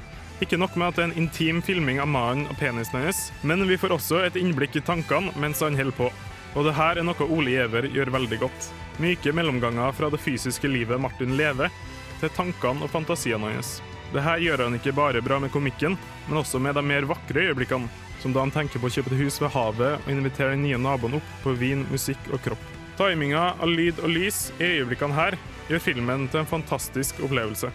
[0.44, 3.64] Ikke nok med at det er en intim filming av mannen og penisen hans, men
[3.70, 6.12] vi får også et innblikk i tankene mens han holder på.
[6.56, 8.72] Og det her er noe Ole Giæver gjør veldig godt.
[9.00, 11.72] Myke mellomganger fra det fysiske livet Martin lever,
[12.20, 13.78] til tankene og fantasiene hans.
[14.16, 15.98] Det her gjør han ikke bare bra med komikken,
[16.30, 17.90] men også med de mer vakre øyeblikkene,
[18.24, 20.80] som da han tenker på å kjøpe et hus ved havet og invitere den nye
[20.80, 22.64] naboen opp på vin, musikk og kropp.
[22.96, 25.36] Timinga av lyd og lys i øyeblikkene her
[25.68, 27.74] gjør filmen til en fantastisk opplevelse.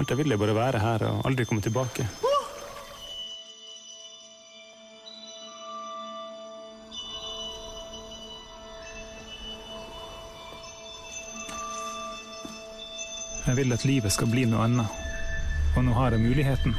[0.00, 2.08] Alt jeg ville bare være her og aldri komme tilbake.
[13.50, 14.98] Jeg vil at livet skal bli noe annet,
[15.74, 16.70] og nå har jeg muligheten.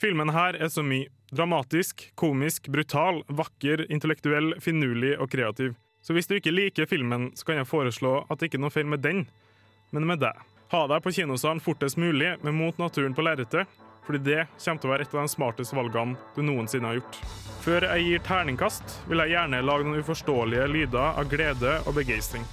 [0.00, 1.12] Filmen her er så mye.
[1.28, 5.76] Dramatisk, komisk, brutal, vakker, intellektuell, finurlig og kreativ.
[6.00, 8.74] Så hvis du ikke liker filmen, så kan jeg foreslå at det ikke er noe
[8.74, 9.26] feil med den,
[9.92, 10.38] men med deg.
[10.70, 13.68] Ha deg på kinosalen fortest mulig men Mot naturen på lerretet,
[14.06, 17.20] fordi det kommer til å være et av de smarteste valgene du noensinne har gjort.
[17.60, 22.46] Før jeg gir terningkast, vil jeg gjerne lage noen uforståelige lyder av glede og begeistring.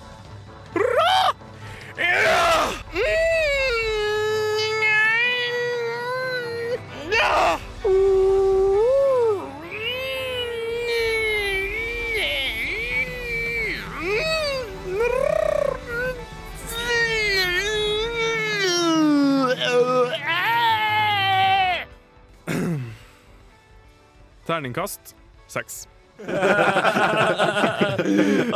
[24.48, 25.16] Terningkast
[25.52, 25.86] seks.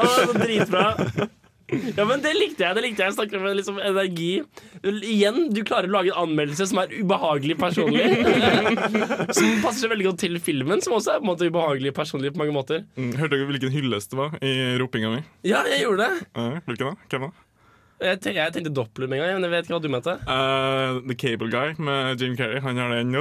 [0.01, 0.85] Å, så dritbra.
[1.71, 2.75] Ja, men Det likte jeg.
[2.75, 4.31] det likte Jeg Jeg snakker om liksom energi.
[4.83, 8.07] Igjen, du klarer å lage en anmeldelse som er ubehagelig personlig.
[9.37, 12.33] som passer seg veldig godt til filmen, som også er på en måte ubehagelig personlig
[12.35, 12.83] på mange måter.
[12.99, 14.51] Mm, Hørte dere hvilken hyllest det var i
[14.81, 15.23] ropinga mi?
[15.47, 16.27] Ja, jeg gjorde det.
[16.35, 16.93] Eh, hvilken da?
[17.13, 17.31] Hvem da?
[18.01, 20.13] Jeg, ten jeg tenkte Doppler med en gang, men jeg vet ikke hva du mente.
[20.25, 22.57] Uh, The Cable Guy med Jim Carrey.
[22.65, 23.13] Han har den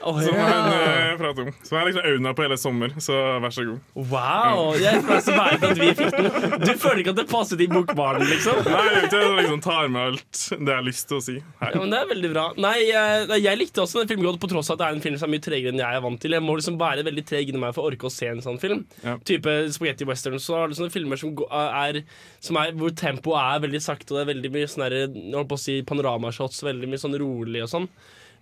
[0.00, 1.52] Oh, som han eh, prater om.
[1.62, 3.80] Så jeg har liksom øvna på hele sommer, så vær så god.
[4.12, 4.60] Wow!
[4.80, 6.54] Jeg er så verdt at vi fikk den.
[6.62, 8.62] Du føler ikke at det passet i bokbaren, liksom?
[8.64, 11.36] Nei, jeg, vet jeg liksom tar med alt det jeg har lyst til å si.
[11.60, 11.74] Her.
[11.74, 12.46] Ja, men Det er veldig bra.
[12.64, 15.04] Nei, jeg, jeg likte også den filmen godt, på tross av at det er en
[15.04, 16.36] film som er mye tregere enn jeg er vant til.
[16.38, 18.60] Jeg må liksom være veldig treg inni meg for å orke å se en sånn
[18.62, 18.86] film.
[19.04, 19.18] Ja.
[19.28, 20.40] Type spaghetti western.
[20.40, 22.00] Så har du sånne filmer som, er,
[22.40, 25.52] som er, hvor tempoet er veldig sakte, og det er veldig mye sånne jeg holdt
[25.52, 27.90] på å si panoramashots, veldig mye sånn rolig og sånn.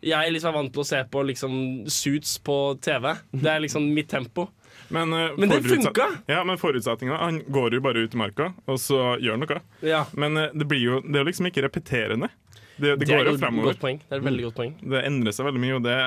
[0.05, 1.55] Jeg liksom er vant til å se på liksom
[1.91, 3.11] Suits på TV.
[3.33, 4.49] Det er liksom mitt tempo.
[4.95, 6.07] Men, uh, Men det funka!
[6.31, 9.59] Ja, men forutsetninga Han går jo bare ut i marka, og så gjør han noe.
[9.85, 12.31] Ja, Men uh, det blir jo Det er jo liksom ikke repeterende.
[12.79, 13.75] Det, det, det går jo fremover.
[13.75, 14.75] Det er et veldig godt poeng.
[14.95, 15.99] Det endrer seg veldig mye, og det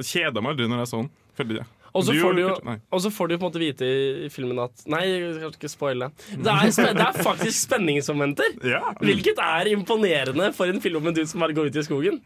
[0.00, 1.10] kjeder meg aldri når jeg er sånn.
[1.36, 1.68] Føler jeg.
[1.96, 3.88] Og så får du jo får du på en måte vite
[4.26, 6.10] i filmen at Nei, jeg skal ikke spoile.
[6.30, 8.56] Det er, det er faktisk spenningsmomenter.
[8.76, 8.80] Ja.
[8.98, 12.18] Hvilket er imponerende for en film om en dude som bare går ut i skogen.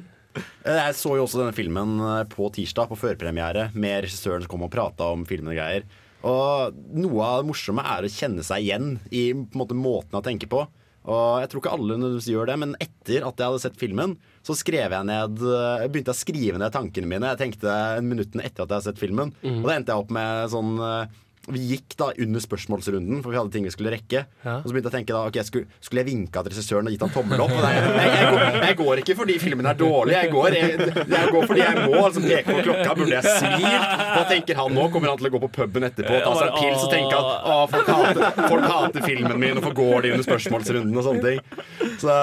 [0.64, 4.64] Jeg så jo også denne filmen eh, på tirsdag, på førpremiere, med regissøren som kom
[4.66, 5.84] og prata om filmen og greier.
[6.24, 10.18] Og noe av det morsomme er å kjenne seg igjen i på en måte, måten
[10.18, 10.64] å tenke på.
[11.04, 14.14] Og jeg tror ikke alle nødvendigvis gjør det, men etter at jeg hadde sett filmen,
[14.44, 17.32] så skrev jeg ned Jeg begynte jeg å skrive ned tankene mine.
[17.34, 19.34] Jeg tenkte minuttene etter at jeg hadde sett filmen.
[19.60, 21.20] Og da endte jeg opp med sånn eh,
[21.52, 24.22] vi gikk da under spørsmålsrunden, for vi hadde ting vi skulle rekke.
[24.44, 24.54] Ja.
[24.60, 26.94] Og så begynte jeg å tenke da, ok, skulle, skulle jeg vinka til regissøren og
[26.94, 27.52] gitt han tommel opp?
[27.64, 31.34] Nei, jeg, jeg, går, jeg går ikke fordi filmen er dårlig, jeg går, jeg, jeg
[31.36, 32.00] går fordi jeg må.
[32.00, 33.92] Altså peke på klokka, burde jeg smilt?
[34.14, 34.88] Hva tenker han nå?
[34.94, 37.20] Kommer han til å gå på puben etterpå og ta seg en pils og tenke
[37.20, 41.08] at å, folk hater, folk hater filmen min, og hvorfor går de under spørsmålsrunden og
[41.08, 41.94] sånne ting.
[42.00, 42.18] Så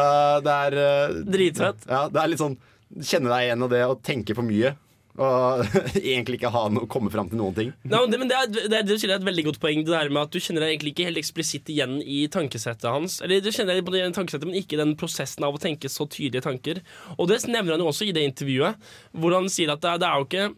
[0.45, 1.85] det er eh, Dritfett.
[1.89, 2.57] ja, det er litt sånn
[2.91, 4.73] Kjenne deg igjen av det og tenke for mye.
[5.19, 5.65] Og
[5.99, 7.73] egentlig ikke ha noe, komme fram til noen ting.
[7.83, 9.83] Nei, men det, men det, er, det, er, det skiller et veldig godt poeng.
[9.83, 13.19] Det der med at Du kjenner deg egentlig ikke helt eksplisitt igjen i tankesettet hans.
[13.25, 16.07] Eller du kjenner deg igjen i tankesettet, men ikke den prosessen av å tenke så
[16.07, 16.81] tydelige tanker.
[17.17, 20.03] Og det nevner han jo også i det intervjuet, hvor han sier at det, er-
[20.05, 20.51] det er jo ikke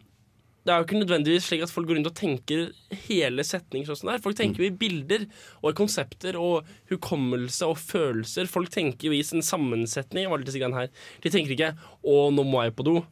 [0.64, 2.70] det er jo ikke nødvendigvis slik at folk går rundt og tenker
[3.04, 3.84] hele setninger.
[3.84, 4.16] sånn der.
[4.16, 4.22] er.
[4.24, 5.26] Folk tenker jo i bilder
[5.60, 8.48] og i konsepter og hukommelse og følelser.
[8.48, 10.24] Folk tenker jo i sin sammensetning.
[10.24, 10.88] Jeg var disse her.
[11.20, 13.04] De tenker ikke 'Å, nå må jeg på do'.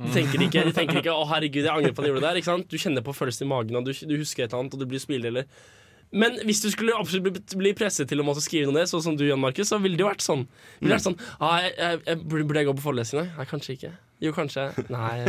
[0.00, 2.30] De tenker ikke, de tenker ikke 'Å, herregud, jeg angrer på at jeg gjorde det
[2.30, 2.40] der'.
[2.40, 2.70] Ikke sant?
[2.70, 4.88] Du kjenner på følelsen i magen, og du, du husker et eller annet, og du
[4.88, 5.44] blir spilldeler.
[6.10, 9.16] Men hvis du skulle absolutt bli, presset til å måtte skrive noe ned, sånn som
[9.18, 10.46] du, Jan Markus, så ville det jo vært sånn.
[10.48, 13.28] Det ville vært sånn ah, jeg, jeg, jeg, burde jeg gå på forelesning?
[13.36, 13.92] Nei, kanskje ikke.
[14.20, 14.66] Jo, kanskje.
[14.92, 15.24] Nei.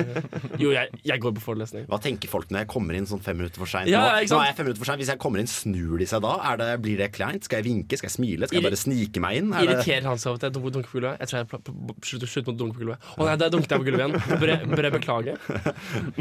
[0.59, 1.85] Jo, jeg, jeg går på forelesning.
[1.87, 3.87] Hva tenker folk når jeg kommer inn sånn fem minutter for seint?
[3.91, 4.25] Ja, nå?
[4.27, 4.99] nå er jeg fem minutter for sent.
[4.99, 6.33] Hvis jeg kommer inn, snur de seg da?
[6.49, 7.47] Er det, blir det kleint?
[7.47, 7.99] Skal jeg vinke?
[7.99, 8.49] Skal jeg smile?
[8.49, 9.53] Skal jeg bare snike meg inn?
[9.55, 9.77] Er det...
[9.77, 11.23] Irriterer han seg over at jeg dunker på gulvet?
[11.23, 13.07] Jeg tror jeg slutter slutt med å dunke på gulvet.
[13.15, 14.41] Å nei, der dunket jeg på gulvet igjen.
[14.43, 15.37] Bør jeg, bør jeg beklage?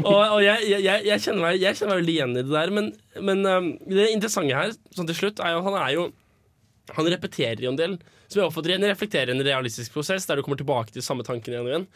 [0.05, 2.73] Og, og jeg, jeg, jeg, kjenner meg, jeg kjenner meg veldig igjen i det der,
[2.79, 6.09] men, men um, det interessante her, sånn til slutt, er jo han er jo
[6.95, 7.99] han repeterer jo en del.
[8.31, 11.51] Som jeg oppfatter igjen reflekterer en realistisk prosess der du kommer tilbake til samme tanken
[11.51, 11.87] igjen og igjen.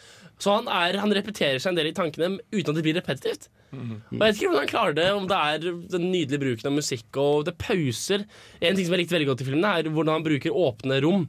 [0.43, 3.47] Så han, er, han repeterer seg en del i tankene uten at det blir repetitivt.
[3.75, 6.75] Og Jeg vet ikke hvordan han klarer det, om det er den nydelige bruken av
[6.77, 8.25] musikk og det pauser.
[8.59, 11.25] En ting som jeg likte veldig godt i filmen, er hvordan han bruker åpne rom.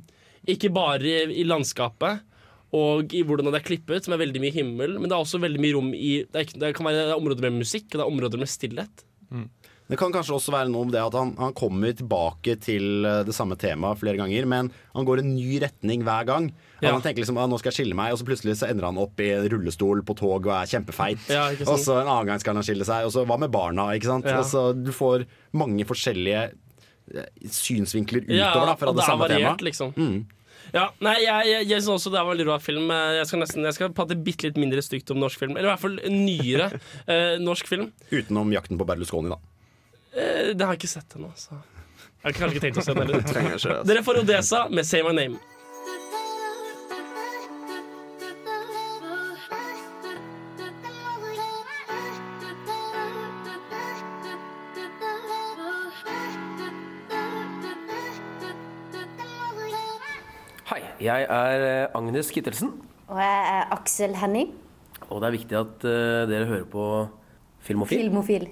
[0.47, 2.23] Ikke bare i, i landskapet
[2.77, 5.39] og i hvordan det er klippet, som er veldig mye himmel, men det er også
[5.43, 8.11] veldig mye rom i Det, er, det kan være områder med musikk, og det er
[8.11, 9.05] områder med stillhet.
[9.87, 13.21] Det kan kanskje også være noe om det at han, han kommer tilbake til eh,
[13.29, 16.49] det samme temaet flere ganger, men han går en ny retning hver gang.
[16.83, 16.91] Ja.
[16.97, 18.99] Han tenker liksom at nå skal jeg skille meg, og så plutselig så ender han
[18.99, 21.23] opp i rullestol på tog og er kjempefeit.
[21.31, 23.89] Ja, og så en annen gang skal han skille seg, og så hva med barna?
[23.95, 24.27] ikke sant?
[24.27, 24.43] Ja.
[24.43, 25.25] Så Du får
[25.57, 26.43] mange forskjellige
[27.15, 29.69] eh, synsvinkler utover da, fra det, det samme variert, temaet.
[29.71, 29.95] liksom.
[30.75, 32.89] Ja, nei, jeg, jeg, jeg synes også det er veldig bra film.
[32.91, 35.55] Eh, Jeg skal nesten Jeg skal prate bitte litt mindre stygt om norsk film.
[35.55, 36.67] Eller i hvert fall nyere
[37.07, 37.93] eh, norsk film.
[38.11, 39.39] Utenom 'Jakten på Berlusconi', da.
[40.17, 42.95] Eh, det har jeg ikke sett ennå, så jeg har kanskje ikke tenkt å se
[42.97, 43.53] den heller.
[43.53, 43.77] Altså.
[43.87, 45.39] Dere får Odesa med 'Say My Name'.
[60.67, 62.73] Hei, jeg er eh, Agnes Kittelsen,
[63.09, 64.51] Og jeg er Aksel Henning,
[65.07, 66.87] og det er viktig at eh, dere hører på
[67.67, 68.03] Filmofil.
[68.09, 68.49] filmofil.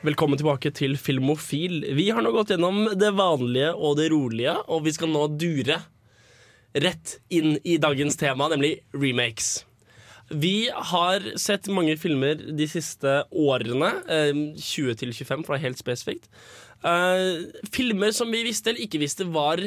[0.00, 1.82] Velkommen tilbake til Filmofil.
[1.92, 5.76] Vi har nå gått gjennom det vanlige og det rolige, og vi skal nå dure
[6.72, 9.66] rett inn i dagens tema, nemlig remakes.
[10.32, 15.66] Vi har sett mange filmer de siste årene, eh, 20 til 25 for å være
[15.66, 16.30] helt spesifikt.
[16.80, 19.60] Eh, filmer som vi visste eller ikke visste var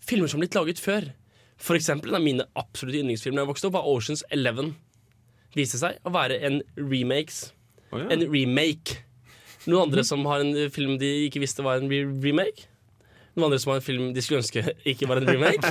[0.00, 1.12] filmer som ble laget før.
[1.58, 4.72] For eksempel, en av mine absolutte yndlingsfilmer da jeg vokste opp, var Oceans Eleven.
[5.52, 7.52] Viste seg å være en remakes.
[7.92, 8.08] Oh, ja.
[8.08, 9.04] En remake.
[9.68, 12.70] Noen andre som har en film de ikke visste var en re remake?
[13.36, 15.62] Noen andre som har en film de skulle ønske ikke var en remake?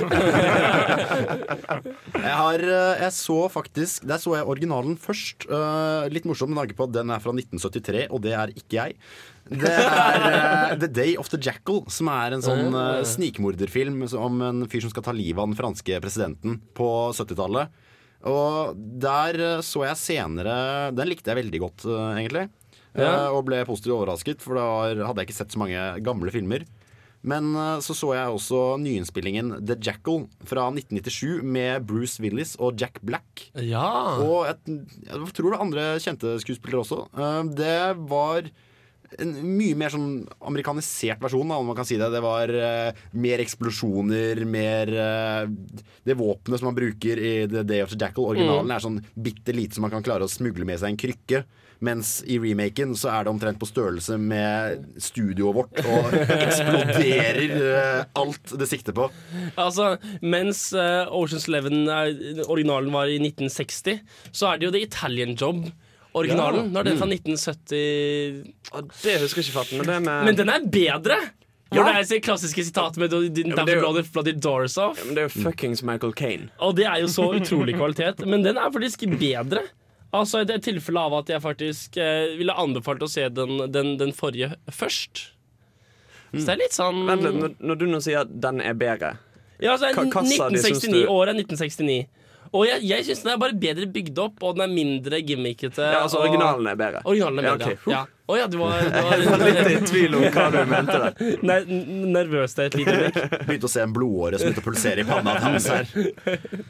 [2.20, 5.46] Jeg, har, eh, jeg så faktisk Der så jeg originalen først.
[5.48, 8.76] Eh, litt morsom med tanke på at den er fra 1973, og det er ikke
[8.76, 8.96] jeg.
[9.50, 14.44] Det er uh, The Day of the Jackal, som er en sånn uh, snikmorderfilm om
[14.46, 17.72] en fyr som skal ta livet av den franske presidenten på 70-tallet.
[18.30, 20.54] Og der uh, så jeg senere
[20.92, 22.46] Den likte jeg veldig godt, egentlig.
[22.94, 23.30] Eh, Ja.
[23.30, 24.64] og ble positivt overrasket, for da
[25.06, 26.64] hadde jeg ikke sett så mange gamle filmer.
[27.22, 32.78] Men eh, så så jeg også nyinnspillingen The Jackal fra 1997 med Bruce Willis og
[32.80, 33.50] Jack Black.
[33.54, 34.16] ja.
[34.18, 37.06] Og et, jeg tror det var andre kjente skuespillere også.
[37.12, 38.50] Eh, Det var
[39.18, 40.10] en mye mer sånn
[40.46, 42.10] amerikanisert versjon, da, om man kan si det.
[42.12, 45.48] Det var uh, mer eksplosjoner, mer uh,
[46.06, 49.54] Det våpenet som man bruker i The Day of the Jackal, originalen, er sånn bitte
[49.56, 51.42] lite som man kan klare å smugle med seg en krykke.
[51.80, 58.02] Mens i remaken så er det omtrent på størrelse med studioet vårt og eksploderer uh,
[58.20, 59.08] alt det sikter på.
[59.56, 65.34] Altså, mens Oceans Eleven er- originalen var i 1960, så er det jo The Italian
[65.40, 65.64] Job.
[66.14, 66.64] Originalen.
[66.66, 66.70] Ja.
[66.74, 69.78] Nå er den fra 1970 Det husker jeg ikke farten.
[69.78, 71.18] men det med Men den er bedre!
[71.70, 74.98] Når det er det klassiske sitatet med er jo- Bloody, bloody Doors Off.
[74.98, 76.48] Ja, men det er jo fuckings Michael Kane.
[76.58, 78.24] Og det er jo så utrolig kvalitet.
[78.26, 79.62] Men den er faktisk bedre.
[80.12, 83.96] Altså Det er tilfelle av at jeg faktisk eh, ville anbefalt å se den, den,
[84.00, 85.28] den forrige først.
[86.34, 88.74] Så det er litt sånn Vent litt, når, når du nå sier at den er
[88.74, 89.16] bedre
[89.60, 91.06] Ja, altså Hva- hva sa de, syns 1969.
[91.10, 92.06] Året er 1969.
[92.50, 95.84] Og jeg, jeg syns den er bare bedre bygd opp, og den er mindre gimmickete.
[95.92, 97.02] Ja, altså og- originalen er bedre.
[97.06, 97.76] Originalen er Ja, Okay.
[97.86, 98.06] ja.
[98.30, 101.14] Å ja, du var, du Jeg var litt i tvil om hva du mente der.
[101.50, 101.56] Nei,
[102.14, 103.32] nervøs det et lite øyeblikk.
[103.48, 105.90] Begynte å se en blodåre som begynte å pulsere i panna hans her.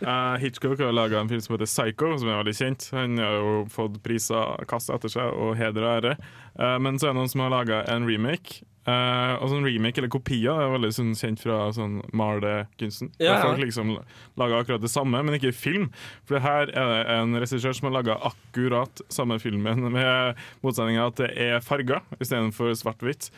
[0.01, 2.89] Uh, Hitchcock har laga en film som heter Psycho, som er veldig kjent.
[2.97, 6.15] Han har jo fått priser kasta etter seg, og heder og ære.
[6.57, 10.01] Uh, men så er det noen som har laga en remake Eh, og sånn remake
[10.01, 13.11] eller kopier er veldig sånn, kjent fra sånn malekunsten.
[13.21, 13.41] Ja, ja.
[13.45, 13.93] folk liksom
[14.41, 15.91] lager akkurat det samme, men ikke film.
[16.29, 21.21] For her er det en regissør som har laga akkurat samme filmen, med motsetninga at
[21.21, 23.29] det er farger istedenfor svart-hvitt.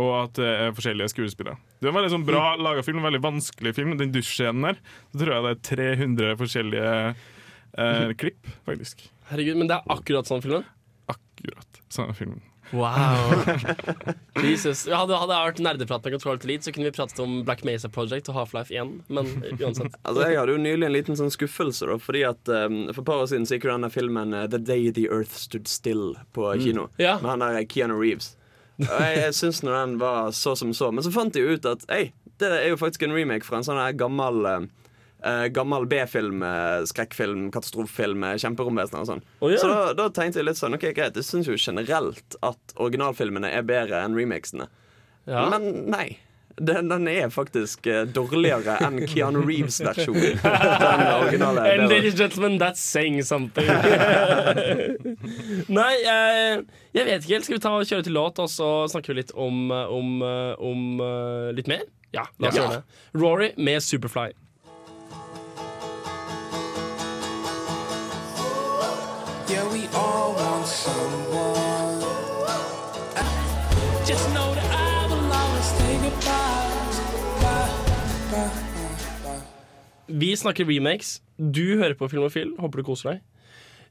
[0.00, 1.56] Og at det er forskjellige skuespillere.
[1.80, 3.96] Det er en veldig sånn bra laga film, veldig vanskelig film.
[3.98, 4.78] Den dusjscenen der,
[5.10, 5.64] så tror jeg det er
[5.96, 9.08] 300 forskjellige uh, klipp, faktisk.
[9.32, 10.68] Herregud, Men det er akkurat sånn filmen?
[11.10, 12.44] Akkurat samme filmen.
[12.72, 13.32] Wow.
[14.46, 14.84] Jesus.
[14.86, 17.90] Hadde, hadde jeg vært nerdeprat med Control Elite, så kunne vi pratet om Black Mesa
[17.92, 18.92] Project og Half-Life 1.
[19.10, 19.30] Men
[19.62, 19.96] uansett.
[20.04, 21.88] Altså, Jeg hadde jo nylig en liten sånn skuffelse.
[21.90, 24.46] da Fordi at um, For et par år siden så gikk jo denne filmen uh,
[24.50, 26.88] The Day The Earth Stood Still på kino.
[27.02, 27.18] Ja.
[27.22, 28.34] Med han der Keanu Reeves.
[28.80, 30.88] Og jeg, jeg syns nå den var så som så.
[30.94, 33.66] Men så fant jeg ut at Ei, det er jo faktisk en remake fra en
[33.66, 34.60] sånn her gammel uh,
[35.24, 39.22] uh, Gammel B-film, uh, skrekkfilm, katastrofefilm, uh, kjemperomvesener og sånn.
[39.40, 39.60] Oh, yeah.
[39.62, 43.50] Så da, da tenkte jeg litt sånn Ok, greit, jeg syns jo generelt at originalfilmene
[43.52, 44.66] er bedre enn remakesene.
[45.30, 45.46] Ja.
[45.52, 46.08] Men nei.
[46.60, 50.40] Den, den er faktisk uh, dårligere enn Keanu Reeves-versjonen.
[50.82, 51.62] Den originale.
[51.70, 53.64] And ladies and gentlemen, that's saying something.
[55.78, 56.58] Nei, jeg,
[56.98, 57.46] jeg vet ikke helt.
[57.46, 60.12] Skal vi ta og kjøre til låt, og så snakker vi litt om, om,
[60.60, 60.84] om
[61.56, 61.86] litt mer?
[62.12, 62.66] Ja, la oss Ja.
[62.66, 63.00] gjøre det.
[63.22, 64.32] Rory med Superfly.
[70.60, 72.00] Want someone.
[74.06, 76.70] Just know that I will always stay goodbye.
[77.40, 77.70] Bye,
[78.30, 78.50] bye,
[79.24, 79.42] bye.
[80.06, 81.20] Vi snakker remakes.
[81.36, 82.54] Du hører på Filmofil.
[82.58, 83.20] Håper du koser deg.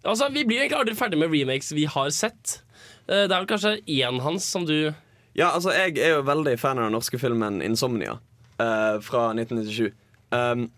[0.03, 2.61] Altså, Vi blir egentlig aldri ferdig med remakes vi har sett.
[3.07, 4.93] Eh, Det er vel kanskje én hans som du
[5.35, 8.19] Ja, altså, jeg er jo veldig fan av den norske filmen 'Insomnia'
[8.59, 9.93] uh, fra 1997.
[10.31, 10.71] Um,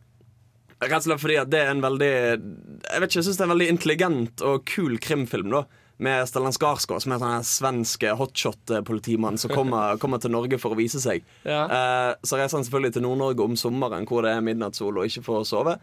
[0.82, 3.42] rett og slett fordi at det er en veldig Jeg vet ikke, jeg synes det
[3.42, 5.50] er en veldig intelligent og kul krimfilm.
[5.50, 5.64] da
[6.02, 10.58] Med Stellan Skarsgård, som er en sånn her svensk hotshot-politimann som kommer, kommer til Norge
[10.62, 11.22] for å vise seg.
[11.46, 11.64] Ja.
[11.68, 15.24] Eh, så reiser han selvfølgelig til Nord-Norge om sommeren, hvor det er midnattssol og ikke
[15.28, 15.76] får sove.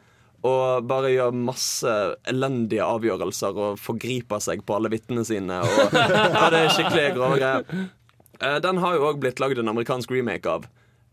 [0.46, 1.92] Og bare gjør masse
[2.30, 5.62] elendige avgjørelser og forgriper seg på alle vitnene sine.
[5.66, 7.88] Og, ja, det er skikkelig grove greier.
[8.38, 10.68] Eh, den har jo òg blitt lagd en amerikansk remake av.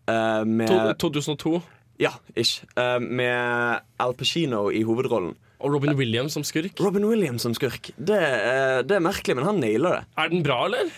[0.10, 1.58] eh, med 2002.
[2.02, 2.62] Ja, ish.
[2.78, 5.34] Eh, med Al Pacino i hovedrollen.
[5.64, 6.80] Og Robin Williams som skurk.
[6.84, 7.92] Robin Williams som skurk.
[7.96, 10.02] Det, eh, det er merkelig, men han nailer det.
[10.20, 10.90] Er den bra, eller?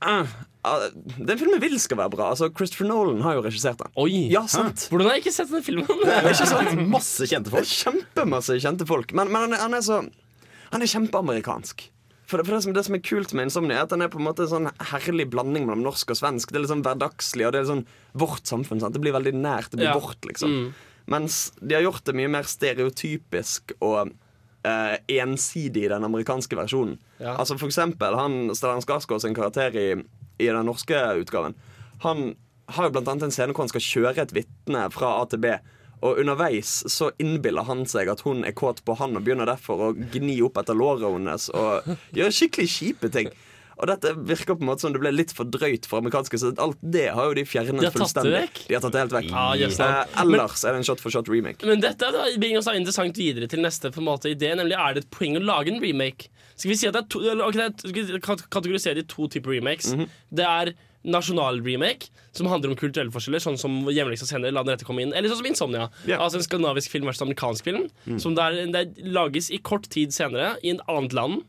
[0.00, 0.24] Uh,
[0.64, 0.86] uh,
[1.18, 2.30] den filmen vil skal være bra.
[2.32, 3.92] Altså, Christopher Nolan har jo regissert den.
[4.00, 4.26] Oi!
[4.32, 5.86] Ja, sant Hvordan har jeg ikke sett den filmen?
[5.86, 6.82] Ikke sant?
[6.96, 7.70] Masse kjente er folk.
[7.84, 9.14] kjempemasse kjente folk.
[9.16, 10.02] Men, men han, er, han er så
[10.72, 11.88] Han er kjempeamerikansk.
[12.30, 14.10] For, det, for det, som, det som er kult med Insomnia, er at den er
[14.12, 16.52] på en måte en sånn herlig blanding mellom norsk og svensk.
[16.52, 17.82] Det er litt sånn hverdagslig, og det er sånn
[18.22, 18.78] vårt samfunn.
[18.82, 18.94] Sant?
[18.94, 19.72] Det blir veldig nært.
[19.72, 19.96] Det blir Ja.
[19.98, 20.52] vårt, liksom.
[20.54, 20.68] Mm.
[21.10, 24.12] Mens de har gjort det mye mer stereotypisk og
[24.66, 27.00] eh, ensidig i den amerikanske versjonen.
[27.18, 27.34] Ja.
[27.36, 29.88] Altså For eksempel han Stellan Skarsgård sin karakter i,
[30.38, 31.58] i den norske utgaven.
[32.06, 32.34] Han
[32.70, 35.42] har jo blant annet en scene hvor han skal kjøre et vitne fra A til
[35.42, 35.52] B.
[36.00, 39.82] Og underveis så innbiller han seg at hun er kåt på han, og begynner derfor
[39.84, 43.28] å gni opp etter låret hennes og gjøre skikkelig kjipe ting.
[43.80, 46.52] Og dette virker på en måte som det ble litt for drøyt for amerikanske, så
[46.60, 48.44] alt det har jo de fjernet De fullstendig.
[48.66, 49.30] De har tatt det helt vekk.
[49.32, 51.64] Ja, yes, Eh, ellers ellers er det en shot for shot remake.
[51.66, 55.04] Men dette bringer oss interessant videre til neste på en måte idé, nemlig er det
[55.04, 56.28] et poeng å lage en remake.
[56.56, 59.54] Skal vi si at det er to, okay, det er, kategorisere det i to typer
[59.56, 59.94] remakes?
[60.30, 64.74] Det er nasjonal remake, som handler om kulturelle forskjeller, sånn som Hjemmeleksa scener, La den
[64.74, 65.86] rette komme inn, eller sånn som Insomnia.
[66.04, 66.20] Yeah.
[66.20, 67.86] Altså en skandinavisk film versus amerikansk film,
[68.20, 71.40] som der, der lages i kort tid senere, i et annet land.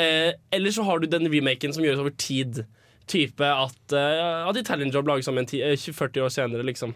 [0.00, 2.64] Eh, eller så har du den remaken som gjøres over tid.
[3.10, 6.94] Type at, uh, at Italian Job lages om en ti, eh, 40 år senere, liksom.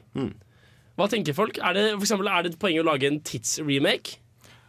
[0.94, 1.58] Hva tenker folk?
[1.58, 4.20] Er det, for eksempel, er det et poeng å lage en tidsremake?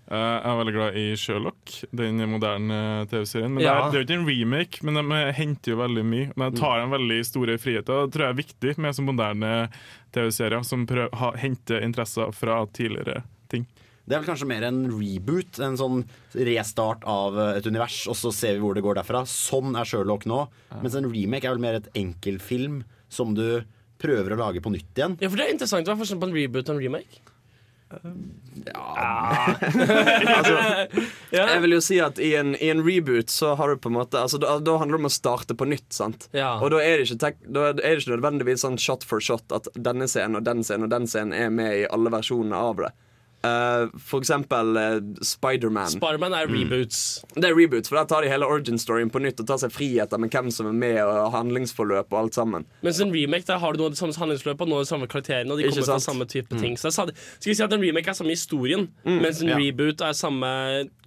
[0.06, 3.54] Uh, jeg er veldig glad i Sherlock, den moderne TV-serien.
[3.54, 3.76] Men Ja.
[3.76, 6.32] det, er, det er jo ikke en remake, men de henter jo veldig mye.
[6.36, 8.06] Men de tar en veldig store friheter.
[8.06, 9.54] Det tror jeg er viktig med så moderne
[10.13, 13.65] TV-serier som prøver, ha, henter interesser fra tidligere ting.
[14.06, 16.04] Det er vel kanskje mer en reboot, en sånn
[16.38, 19.24] restart av eh, et univers, og så ser vi hvor det går derfra.
[19.30, 20.44] Sånn er Sherlock nå.
[20.84, 23.63] Mens en remake er vel mer et enkeltfilm som du
[24.02, 25.15] prøver å lage på nytt igjen.
[25.24, 25.88] Ja, for det er interessant.
[25.88, 27.24] Hva er forskjellen på en reboot og en remake?
[30.36, 30.56] Altså,
[31.32, 31.44] Ja.
[31.54, 33.98] Jeg vil jo si at i en, i en reboot så har du på en
[33.98, 35.88] måte altså, da, da handler det om å starte på nytt.
[35.96, 36.28] sant?
[36.36, 36.56] Ja.
[36.63, 39.54] Og da er, det ikke tek, da er det ikke nødvendigvis sånn shot for shot
[39.56, 42.82] at denne scenen og den scenen og den scenen er med i alle versjonene av
[42.84, 42.91] det.
[43.46, 45.92] Eh, for eksempel uh, Spiderman.
[45.94, 47.02] Spiderman er reboots.
[47.36, 49.74] det er reboots, for der tar de hele origin storyen på nytt og tar seg
[49.76, 52.68] friheter med hvem som er med, og handlingsforløp og alt sammen.
[52.86, 54.91] Mens en remake der har du noe av det samme handlingsforløpet og noe av de
[54.93, 55.52] samme karakterene.
[55.52, 57.12] Og de Ikke kommer fra samme type ting Så Skal
[57.46, 59.58] vi si at en remake er samme historien, mens en Ja.
[59.62, 60.52] reboot er samme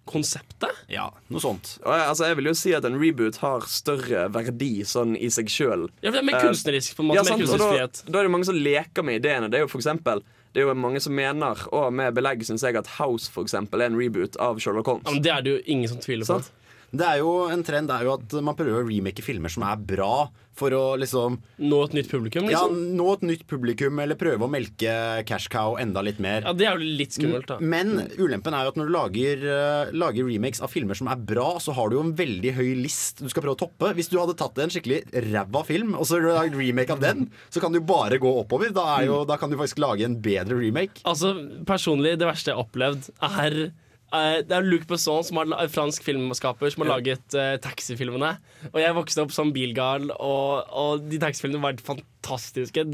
[0.08, 0.72] konseptet.
[0.88, 1.74] Ja, noe sånt.
[1.84, 5.28] Og jeg, altså, jeg vil jo si at en reboot har større verdi sånn i
[5.32, 5.88] seg sjøl.
[6.00, 8.02] Ja, for det er mer kunstnerisk, på en måte, mer kunstnerisk frihet.
[8.06, 9.50] da, da er det mange som leker med ideene.
[9.52, 10.24] Det er jo for eksempel
[10.54, 13.82] det er jo mange som mener, og med belegg syns jeg, at House for eksempel,
[13.84, 15.06] er en reboot av Sherlock Holmes.
[15.06, 16.38] Ja, men det er det jo ingen som tviler på.
[16.38, 16.52] Sant?
[16.90, 19.76] Det er jo En trend er jo at man prøver å remake filmer som er
[19.76, 20.28] bra,
[20.58, 22.78] for å liksom Nå et nytt publikum, liksom?
[22.78, 24.94] Ja, nå et nytt publikum, eller prøve å melke
[25.28, 26.46] cash cow enda litt mer.
[26.48, 27.58] Ja, Det er jo litt skummelt, da.
[27.60, 31.20] Men ulempen er jo at når du lager, eh, lager remakes av filmer som er
[31.20, 33.92] bra, så har du jo en veldig høy list du skal prøve å toppe.
[33.98, 37.62] Hvis du hadde tatt en skikkelig ræva film, og så lagd remake av den, så
[37.62, 38.72] kan du bare gå oppover.
[38.74, 41.04] Da, jo, da kan du faktisk lage en bedre remake.
[41.04, 41.36] Altså,
[41.68, 43.70] Personlig, det verste jeg har opplevd, er
[44.14, 48.34] eh, det er Luc Besson, som har, en fransk filmskaper, som har laget uh, taxifilmene.
[48.72, 52.84] Og jeg vokste opp som bilgal, og, og de taxifilmene var fantastiske.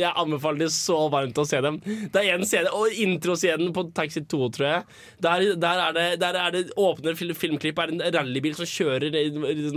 [0.00, 1.78] Jeg anbefaler det så varmt å se dem.
[1.84, 4.86] Det er én scene, og introscenen på Taxi 2, tror jeg.
[5.24, 9.14] Der, der, er, det, der er det åpne fil filmklipp er en rallybil som kjører
[9.18, 9.26] i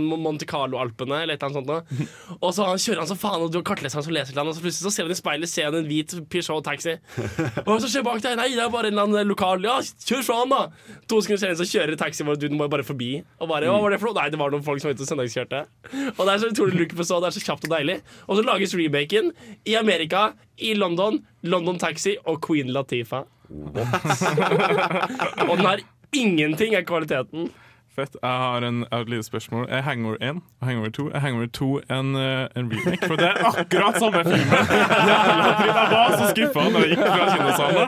[0.00, 1.70] Monte Carlo-alpene, eller et eller annet sånt.
[1.70, 2.36] noe.
[2.44, 4.50] Og så han kjører han så faen, og du har kartleseren som leser til han,
[4.50, 6.96] og så plutselig så ser han i speilet ser han en hvit Peugeot-taxi.
[7.66, 8.36] Og så som skjer bak deg?
[8.38, 10.85] Nei, det er bare en eller annen lokal Ja, kjør fra han, da!
[11.10, 13.10] To sekunder senere så kjører taxi, vår, du må bare forbi.
[13.40, 14.18] Og bare, hva var det for noe?
[14.20, 15.62] Nei, det var noen folk som var ute og søndagskjørte.
[16.14, 17.98] Og det er så utrolig luke på så, det er så kjapt og deilig.
[18.26, 19.32] Og så lages remaken
[19.66, 23.24] i Amerika, i London, London Taxi og Queen Latifa.
[25.46, 25.84] og den har
[26.16, 27.50] ingenting av kvaliteten.
[27.96, 28.16] Fett.
[28.22, 29.66] Jeg har, en, jeg har et lite spørsmål.
[29.72, 33.06] Er Hangover 1 og Hangover 2 Er Hangover 2 en, eh, en remake?
[33.06, 34.58] For det er akkurat samme filmen!
[35.10, 35.76] Jævla dritt.
[35.80, 37.86] Jeg var så skuffa da jeg gikk fra kinosalen.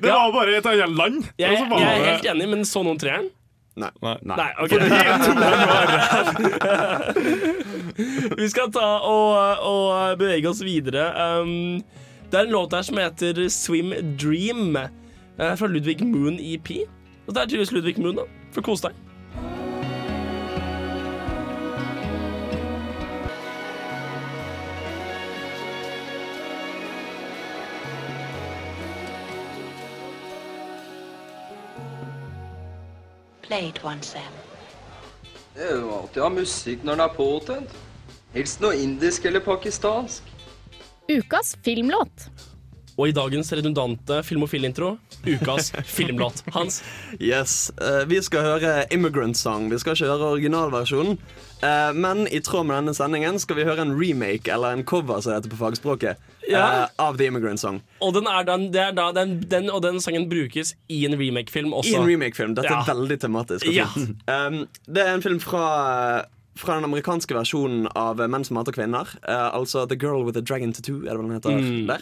[0.00, 1.16] Det var bare et annet land.
[1.38, 3.28] Jeg, jeg, jeg er helt enig, men så noen treeren?
[3.76, 3.90] Nei.
[4.00, 4.16] Nei.
[4.22, 4.78] Nei, okay.
[8.40, 11.10] Vi skal ta og, og bevege oss videre.
[11.42, 11.82] Um,
[12.30, 14.90] det er en låt her som heter Swim Dream, eh,
[15.58, 16.68] fra Ludvig Moon EP.
[17.26, 18.26] Og det er tydeligvis Ludvig Moon, da.
[18.54, 18.94] For kos deg.
[33.54, 34.32] Play one, Sam.
[35.54, 37.74] Det er jo alltid å ha musikk når den er påtent.
[38.34, 40.26] Helst noe indisk eller pakistansk.
[41.06, 42.24] Ukas filmlåt.
[42.96, 44.92] Og i dagens redundante filmofilintro
[45.26, 46.42] ukas filmlåt.
[46.54, 46.82] Hans?
[47.20, 49.68] Yes, Uh, Vi skal høre 'Immigrant Song'.
[49.70, 51.18] Vi skal ikke høre originalversjonen.
[51.64, 55.20] Uh, men i tråd med denne sendingen skal vi høre en remake, eller en cover,
[55.20, 56.16] som det heter på fagspråket,
[56.50, 57.80] eh, av 'The Immigrant Song'.
[58.00, 58.70] Og den, den,
[59.14, 61.90] den, den, og den sangen brukes i en remake-film også.
[61.90, 62.54] I en remake-film.
[62.54, 62.80] Dette Ja.
[62.80, 63.66] er veldig tematisk.
[63.72, 63.86] Ja.
[64.28, 66.22] Um, det er en film fra,
[66.56, 69.08] fra den amerikanske versjonen av Menn som hater kvinner.
[69.26, 71.86] Eh, altså The Girl with a Dragon Tattoo, er det hva den heter Mm.
[71.86, 71.98] der?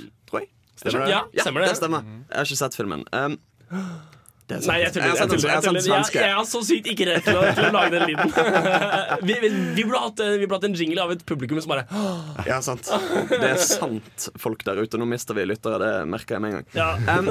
[0.82, 0.90] Jeg.
[0.90, 1.12] Stemmer det?
[1.14, 1.68] Ja, stemmer det.
[1.68, 2.08] det stemmer.
[2.28, 3.04] Jeg har ikke sett filmen.
[3.12, 3.38] Um,
[4.52, 4.72] det er sant.
[4.72, 5.06] Nei, jeg tuller.
[5.06, 6.02] Jeg, den- tuller, jeg jeg, tuller.
[6.02, 8.32] jeg, jeg har så sykt ikke rett til å, til å lage den lyden.
[9.28, 11.86] vi, vi, vi, burde hatt, vi burde hatt en jingle av et publikum som bare
[12.50, 12.90] Ja, sant.
[13.30, 15.00] Det er sant, folk der ute.
[15.00, 16.68] Nå mister vi lyttere, det merker jeg med en gang.
[16.76, 16.90] Ja.
[17.06, 17.30] Um,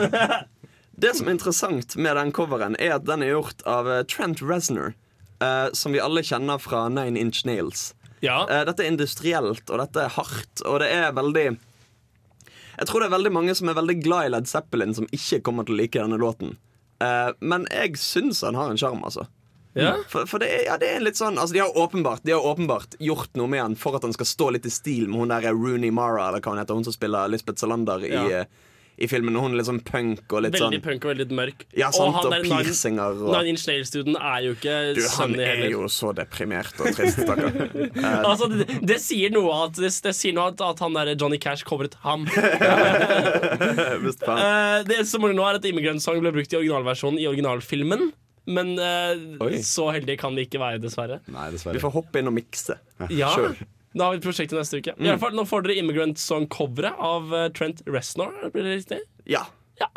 [1.01, 4.41] det som er interessant med den coveren, er at den er gjort av eh, Trent
[4.45, 4.93] Reznor,
[5.41, 7.91] uh, som vi alle kjenner fra Nine Inch Nails.
[8.21, 8.43] Ja.
[8.49, 11.47] Uh, dette er industrielt, og dette er hardt, og det er veldig
[12.77, 15.41] Jeg tror det er veldig mange som er veldig glad i Led Zeppelin, som ikke
[15.45, 16.55] kommer til å like denne låten.
[17.03, 19.27] Eh, men jeg syns han har en sjarm, altså.
[19.73, 19.93] Ja.
[20.11, 22.43] For, for det, er, ja, det er litt sånn altså, de, har åpenbart, de har
[22.43, 25.31] åpenbart gjort noe med han for at han skal stå litt i stil med hun
[25.31, 28.43] der Rooney Mara, eller hva hun heter, hun som spiller Lisbeth Salander i, Ja.
[29.01, 29.35] I filmen.
[29.41, 31.65] Hun er litt sånn punk og litt Veldig sånn punk og veldig mørk.
[31.77, 35.35] Ja, sant, og han og piercinger og- Nine Inch Nails-duden er jo ikke Du, han
[35.39, 35.69] er heller.
[35.73, 37.51] jo så deprimert og trist, stakkar.
[37.57, 41.15] uh, Altså, det, det sier noe at, det, det sier noe at, at han der
[41.15, 42.27] Johnny Cash covret ham.
[44.27, 44.83] uh.
[44.87, 48.11] Det som nå er at Immigrant Song ble brukt i originalversjonen i originalfilmen.
[48.51, 51.19] Men uh, så heldige kan vi ikke være, dessverre.
[51.31, 52.79] Nei, Vi får hoppe inn og mikse.
[53.13, 53.55] Ja, Sure.
[53.93, 54.93] Da har vi et prosjekt til neste uke.
[54.95, 55.09] I Mm.
[55.09, 58.31] alle fall, Nå får dere Immigrant Song-coveret av eh, Trent Reznor.
[58.53, 58.99] Blir det riktig?
[59.27, 59.45] Ja.
[59.81, 59.89] Ja.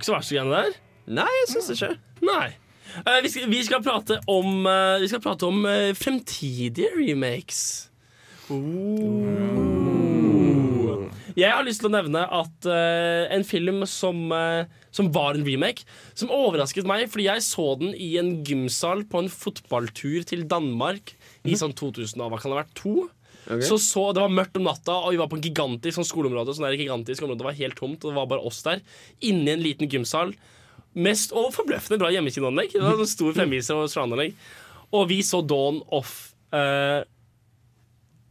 [0.00, 0.80] Var ikke så verst greiene der.
[1.20, 1.94] Nei, jeg syns ikke.
[2.26, 2.48] Nei.
[3.04, 7.90] Eh, vi, skal, vi skal prate om, eh, vi skal prate om eh, fremtidige remakes.
[8.50, 9.60] Oh.
[11.38, 15.46] Jeg har lyst til å nevne at eh, en film som, eh, som var en
[15.46, 15.86] remake,
[16.18, 21.14] som overrasket meg fordi jeg så den i en gymsal på en fotballtur til Danmark
[21.46, 23.06] i sånn 2000 og hva kan det ha vært, to?
[23.50, 23.64] Ok.
[23.66, 26.54] Så, så Det var mørkt om natta, og vi var på en gigantisk sånn skoleområde.
[26.56, 28.82] Sånn der gigantisk område, Det var helt tomt, og det var bare oss der.
[29.26, 30.34] Inni en liten gymsal.
[30.94, 32.74] Mest, og forbløffende bra hjemmekinoanlegg.
[32.74, 34.34] Det var en stor fremviser og surround-anlegg.
[34.90, 37.04] Og vi så Dawn of Uh,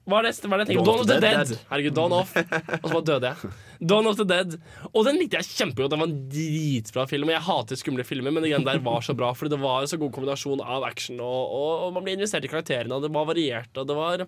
[0.09, 0.87] Hva er det, hva er det jeg tenker?
[0.89, 1.51] Dawn of the Dead.
[1.69, 2.31] Herregud, Dawn Off.
[2.33, 3.51] Og så bare døde jeg.
[3.91, 4.55] Dawn of the Dead.
[4.89, 5.93] Og den likte jeg kjempegodt.
[5.93, 7.29] Den var en dritbra film.
[7.29, 9.29] Og jeg hater skumle filmer, men den der var så bra.
[9.37, 12.43] Fordi det var en så god kombinasjon av action, og, og, og man ble investert
[12.43, 14.25] i karakterene, og det var variert, og det var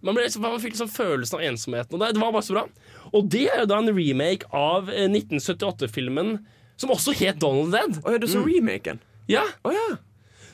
[0.00, 1.96] man, ble, man fikk liksom følelsen av ensomheten.
[1.96, 2.66] Og det, det var bare så bra.
[3.12, 6.38] Og det er jo da en remake av eh, 1978-filmen
[6.80, 7.98] som også het Donald Dead.
[8.04, 9.02] Oh, ja, du så remaken?
[9.28, 9.44] Ja.
[9.66, 9.98] Oh, ja.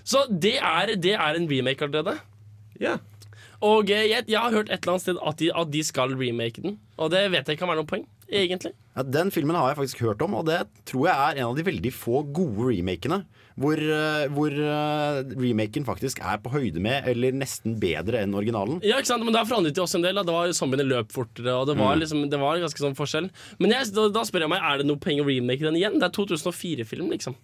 [0.07, 2.17] Så det er, det er en remake allerede.
[2.83, 2.97] Ja.
[3.65, 6.17] Og eh, jeg, jeg har hørt et eller annet sted at de, at de skal
[6.19, 6.79] remake den.
[6.99, 8.73] Og det vet jeg kan være noe poeng, egentlig.
[8.97, 11.57] Ja, den filmen har jeg faktisk hørt om, og det tror jeg er en av
[11.59, 13.25] de veldig få gode remakene.
[13.57, 18.83] Hvor, eh, hvor eh, remaken faktisk er på høyde med, eller nesten bedre enn originalen.
[18.85, 19.25] Ja, ikke sant?
[19.25, 20.15] Men Der forandret de også en del.
[20.19, 20.25] Da.
[20.29, 22.01] Det var Zombiene løp fortere, og det var, Mm.
[22.03, 23.31] liksom, det var ganske sånn forskjell.
[23.59, 25.97] Men jeg, da, da spør jeg meg, er det noe poeng å remake den igjen?
[25.99, 27.35] Det er 2004-film, liksom.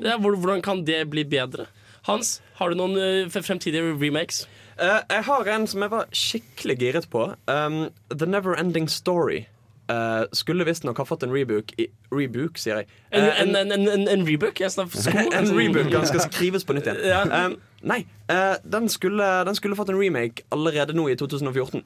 [0.00, 1.66] Det er, hvordan kan det bli bedre?
[2.06, 4.44] Hans, har du noen eh, fremtidige remakes?
[4.80, 7.26] Uh, jeg har en som jeg var skikkelig giret på.
[7.50, 9.48] Um, The Never Ending Story.
[9.90, 12.90] Uh, skulle visstnok ha fått en rebook i, Rebook, sier jeg.
[13.10, 14.60] En, Eh, en, en, en, en, rebook?
[14.60, 15.24] Jeg snakker sko.
[15.38, 15.88] en rebook.
[15.90, 17.00] Den skal skrives på nytt igjen.
[17.10, 17.46] Ja.
[17.46, 21.82] Um, nei, uh, den, skulle, den skulle fått en remake allerede nå i 2014.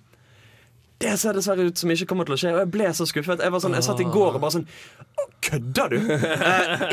[1.04, 3.40] Det ser dessverre ut som ikke kommer til å skje, og jeg ble så skuffet.
[3.42, 4.68] Jeg, var sånn, jeg satt i går og bare sånn
[5.44, 5.98] kødder du?!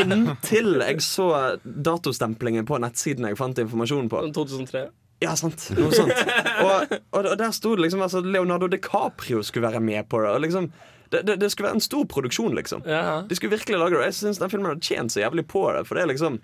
[0.03, 1.27] Inntil jeg så
[1.63, 4.23] datostemplingen på nettsiden jeg fant informasjonen på.
[4.35, 4.87] 2003.
[5.21, 5.67] Ja, sant.
[5.77, 6.17] Noe sånt.
[6.61, 10.31] Og, og, og der sto det liksom altså, Leonardo DiCaprio skulle være med på det.
[10.33, 10.71] Og liksom
[11.11, 12.85] det, det, det skulle være en stor produksjon, liksom.
[13.27, 14.07] De skulle virkelig lage det.
[14.11, 15.83] Jeg syns den filmen hadde tjent så jævlig på det.
[15.87, 16.39] For det er liksom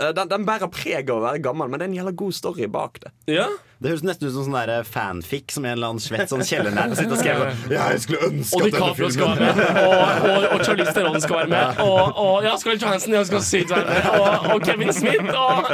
[0.00, 2.34] eh, den, den bærer preg av å være gammel, men det er en jævla god
[2.34, 3.12] story bak det.
[3.30, 3.46] Ja.
[3.78, 6.94] Det høres nesten ut som sånn der fanfic som en eller annen svett sånn kjellernær
[6.96, 7.58] sitter og skriver.
[7.68, 10.64] Ja, jeg skulle ønske Og at denne DiCaprio skal filmen være med, og, og, og
[10.64, 14.08] Charlize Theron skal være med, og, og ja, Scarlett Johansen ja, skal sykt være med,
[14.16, 15.28] og, og Kevin Smith.
[15.28, 15.68] Og,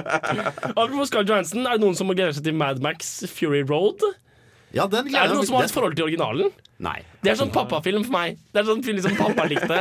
[0.72, 4.02] apropos Scarlett Johansson, er det noen som må glede seg til Mad Max Fury Road?
[4.74, 6.50] Ja, den gleder Er det noen som har et forhold til originalen?
[6.82, 6.98] Nei.
[7.22, 8.38] Det er sånn pappafilm for meg.
[8.50, 9.76] Det er sånn film som pappa likte.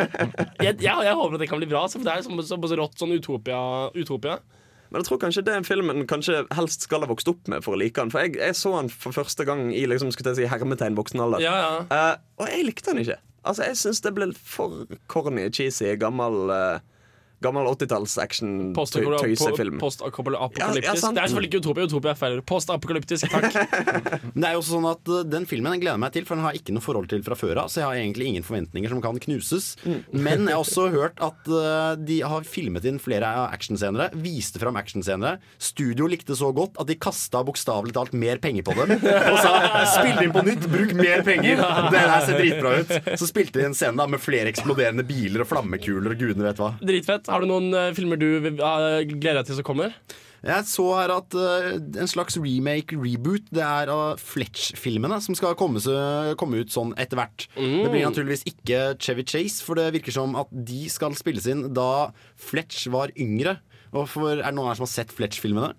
[0.61, 2.77] Jeg, jeg, jeg håper at det kan bli bra, for det er så, så, så
[2.77, 3.61] rått sånn utopia.
[3.97, 4.37] utopia.
[4.91, 7.63] Men jeg tror kanskje det er en filmen kanskje helst skal ha vokst opp med
[7.65, 8.11] for å like den.
[8.13, 11.23] For jeg, jeg så den for første gang i liksom, skulle jeg si, hermetegn voksen
[11.23, 11.43] alder.
[11.43, 11.75] Ja, ja.
[11.89, 13.17] uh, og jeg likte den ikke.
[13.41, 16.83] Altså, Jeg syns det ble for corny, cheesy, gammel uh,
[17.41, 19.79] Gammel 80-talls action-tøysefilm.
[19.81, 20.61] Postapokalyptisk.
[20.61, 21.87] Ja, ja, det er selvfølgelig ikke utopia.
[21.89, 22.37] Utopia er feil.
[22.45, 23.55] Postapokalyptisk, takk.
[24.35, 26.27] Men det er jo også sånn at uh, Den filmen den gleder jeg meg til,
[26.27, 27.71] for den har jeg ikke noe forhold til fra før av.
[27.73, 29.71] Så jeg har egentlig ingen forventninger som kan knuses.
[30.13, 34.11] Men jeg har også hørt at uh, de har filmet inn flere actionscenere.
[34.21, 35.39] Viste fram actionscenere.
[35.57, 38.95] Studio likte så godt at de kasta bokstavelig talt mer penger på dem.
[39.01, 39.55] Og sa
[39.95, 41.65] 'spill inn på nytt, bruk mer penger'.
[41.91, 42.93] Det der ser dritbra ut.
[43.19, 46.61] Så spilte de en scene da med flere eksploderende biler og flammekuler og gudene vet
[46.61, 46.73] hva.
[46.81, 47.30] Dritfett.
[47.31, 49.95] Har du noen uh, filmer du uh, gleder deg til som kommer?
[50.41, 51.67] Jeg så her at uh,
[52.01, 57.19] en slags remake-reboot Det er av Fletch-filmene som skal komme, så- komme ut sånn etter
[57.19, 57.45] hvert.
[57.55, 61.67] Det blir naturligvis ikke Chevy Chase, for det virker som at de skal spilles inn
[61.77, 62.09] da
[62.41, 63.59] Fletch var yngre.
[63.93, 65.73] Og for, er det noen her som har sett Fletch-filmene?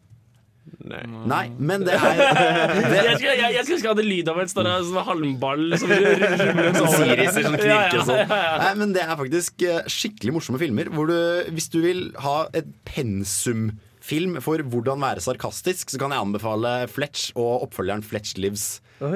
[0.82, 1.44] Nei.
[1.58, 4.68] men det er Jeg skulle, jeg, jeg skulle ønske jeg hadde lyd av en sånn
[4.88, 6.92] sånn halmball som ruller sånn.
[6.96, 8.20] Siriser som Ja, knirker ja, og sånn.
[8.22, 8.56] ja, ja.
[8.64, 10.90] Nei, men det er faktisk eh, skikkelig morsomme filmer.
[10.94, 11.16] Hvor du,
[11.54, 17.30] hvis du vil ha et pensumfilm for hvordan være sarkastisk, så kan jeg anbefale Fletch
[17.38, 18.66] og oppfølgeren Fletch Lives.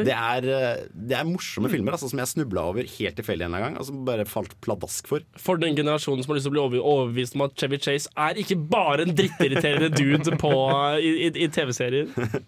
[0.06, 3.56] Det er, eh, det er morsomme filmer altså, som jeg snubla over helt tilfeldig en
[3.56, 3.76] gang.
[3.78, 5.20] Altså, bare falt pladask for.
[5.38, 8.08] For den generasjonen som har lyst til å bli over- overbevist om at Chevy Chase
[8.16, 10.52] er ikke bare en drittirriterende dude på,
[10.98, 12.10] i, i, i TV-serier.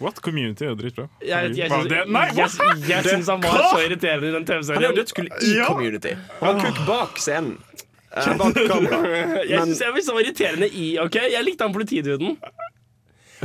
[0.00, 0.16] What?
[0.24, 1.04] Community er jo dritbra.
[1.20, 4.38] Jeg, jeg, Var det- Nei, jeg, jeg, jeg syns han var så irriterende i den
[4.38, 4.86] Han er TV-serien.
[4.88, 5.66] jo dødskull i Ja.
[5.68, 6.14] Community.
[6.40, 7.58] Han kukk bak scenen.
[8.16, 9.00] Eh, bak kamera.
[9.50, 12.32] Jeg syns han var irriterende i OK, jeg likte han politiduden.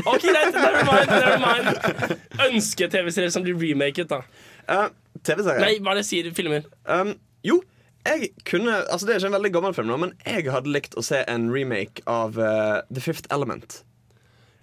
[0.03, 0.53] OK, greit.
[0.57, 1.13] Never mind.
[1.13, 2.19] Never mind.
[2.49, 4.21] Ønske-TV-serier som blir remaket, da.
[4.67, 4.89] Uh,
[5.23, 5.61] TV-serier?
[5.63, 6.29] Nei, hva er det jeg sier?
[6.35, 6.67] Filmer.
[6.89, 7.15] Um,
[7.45, 7.61] jo,
[8.05, 10.97] jeg kunne Altså Det er ikke en veldig gammel film, nå, men jeg hadde likt
[10.99, 13.83] å se en remake av uh, The Fifth Element.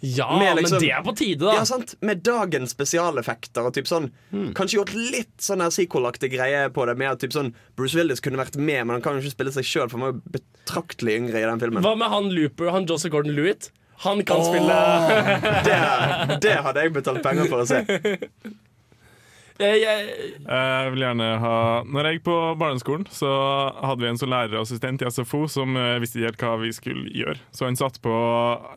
[0.02, 0.26] Ja,
[0.56, 1.52] liksom- men det er på tide, da.
[1.60, 1.94] Ja, sant?
[2.02, 4.08] Med dagens spesialeffekter og typ sånn
[4.58, 6.96] Kanskje gjort litt sånn sequel-aktig greie på det.
[6.98, 9.52] Med at typ sånn Bruce Willis kunne vært med, men han kan jo ikke spille
[9.54, 11.86] seg sjøl, for han var jo betraktelig yngre i den filmen.
[11.86, 13.70] Hva med han Looper, han Joseph Gordon-Lewitt?
[14.02, 14.78] Han kan oh, spille
[15.62, 15.78] det,
[16.42, 17.84] det hadde jeg betalt penger for å se.
[19.60, 20.06] jeg, jeg,
[20.46, 23.28] Jeg vil gjerne ha Når jeg gikk på barneskolen, så
[23.82, 27.12] hadde vi en sånn lærerassistent i SFO som eh, visste ikke helt hva vi skulle
[27.12, 27.36] gjøre.
[27.54, 28.12] Så han satt på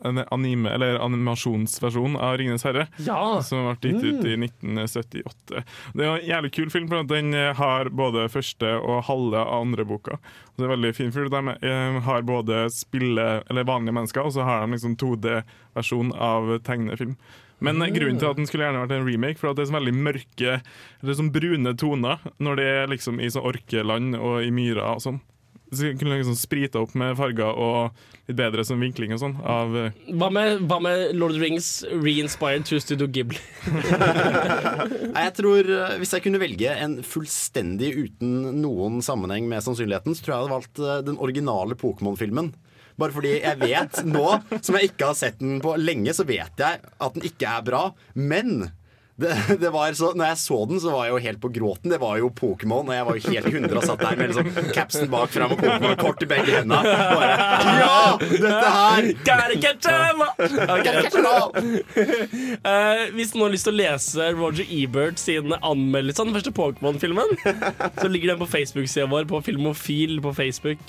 [0.06, 3.40] en anime, eller animasjonsversjon av 'Ringenes herre', Ja.
[3.42, 5.64] som ble gitt ut i 1978.
[5.94, 9.62] Det er en jævlig kul film, for den eh, har både første og halve av
[9.62, 10.18] andre boka.
[10.56, 11.30] Så det er veldig fin film.
[11.30, 16.58] De eh, har både spille, eller vanlige mennesker, og så har de liksom 2D-versjon av
[16.66, 17.16] tegnefilm.
[17.60, 17.94] Men Mm.
[17.94, 19.94] grunnen til at den skulle gjerne vært en remake, for at det er så veldig
[19.94, 20.60] mørke
[21.02, 25.00] Eller sånn brune toner når det er liksom i sånn orkeland og i myra og
[25.00, 25.20] sånn.
[25.72, 27.90] Så jeg kunne liksom sprita opp med farger og
[28.28, 29.32] litt bedre sånn vinkling og sånn.
[29.42, 33.40] Av eh, hva, med, hva med Lord of the Rings re-inspired to Studio Ghibli?
[35.10, 40.14] Nei, jeg tror eh, Hvis jeg kunne velge en fullstendig uten noen sammenheng med sannsynligheten,
[40.14, 42.52] så tror jeg jeg hadde valgt eh, den originale Pokémon-filmen.
[42.96, 44.24] Bare fordi jeg vet nå,
[44.60, 47.64] som jeg ikke har sett den på lenge, så vet jeg at den ikke er
[47.66, 47.82] bra.
[48.16, 48.70] Men
[49.16, 51.92] det, det var så, når jeg så den, så var jeg jo helt på gråten.
[51.92, 54.72] Det var jo Pokémon, og jeg var jo helt hundre og satt der med liksom
[54.76, 56.82] capsen bak fram og Pokémon-kort i begge hendene.
[56.84, 57.28] Bare,
[57.80, 58.02] Ja!
[58.20, 59.08] Dette her!
[62.66, 66.54] Eh, hvis noen har lyst til å lese Roger Ebert sin anmeldelse av den første
[66.56, 67.36] Pokémon-filmen,
[68.00, 70.82] så ligger den på Facebook-sida vår på Filmofil på Facebook.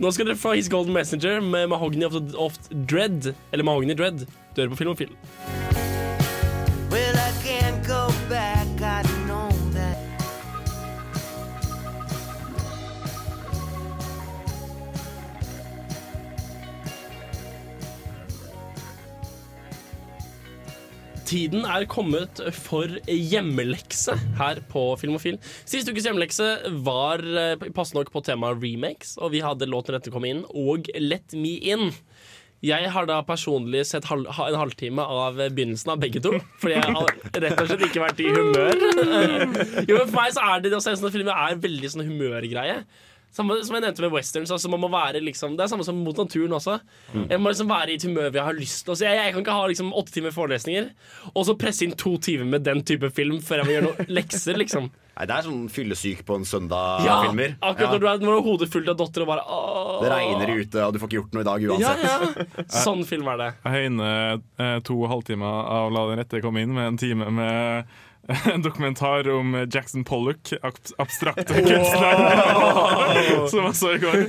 [0.00, 3.34] Nå skal dere få His Golden Messenger med Mahogny of, of Dread.
[3.52, 4.24] Eller Mahogny Dread.
[4.56, 5.93] Hører på Filmofil.
[21.24, 25.38] Tiden er kommet for hjemmelekse her på Filmofil.
[25.64, 26.48] Sist ukes hjemmelekse
[26.84, 30.90] var eh, passende nok på temaet remakes, og vi hadde låten 'Dette kom inn' og
[30.92, 31.94] 'Let me in'.
[32.64, 36.32] Jeg har da personlig sett halv, en halvtime av begynnelsen av begge to.
[36.62, 37.10] Fordi jeg har
[37.44, 38.84] rett og slett ikke vært i humør.
[39.88, 42.78] Jo, men For meg så er det å se sånne filmer er veldig sånn humørgreie.
[43.34, 44.52] Samme som jeg nevnte med westerns.
[44.54, 46.76] Altså man må være liksom, det er samme som mot naturen også.
[47.16, 48.84] Jeg må liksom være i et humør jeg har lyst.
[48.86, 48.94] til.
[49.02, 50.90] jeg, jeg kan ikke ha liksom åtte timer forelesninger
[51.34, 54.14] og så presse inn to timer med den type film før jeg må gjøre noen
[54.20, 54.56] lekser.
[54.60, 57.52] liksom Nei, Det er sånn fyllesyk på en søndag-filmer.
[57.54, 60.00] Ja, akkurat når du er, når du har hodet fullt av dotter og bare åh.
[60.02, 62.56] Det regner ute, og du får ikke gjort noe i dag Ja, uansett.
[62.58, 62.64] ja.
[62.84, 63.48] Sånn film er det.
[63.62, 67.94] Jeg høyner eh, to halvtimer av La den rette komme inn med en time med
[68.52, 74.22] en dokumentar om Jackson Pollock, ab abstrakte kunstner, som jeg så i går.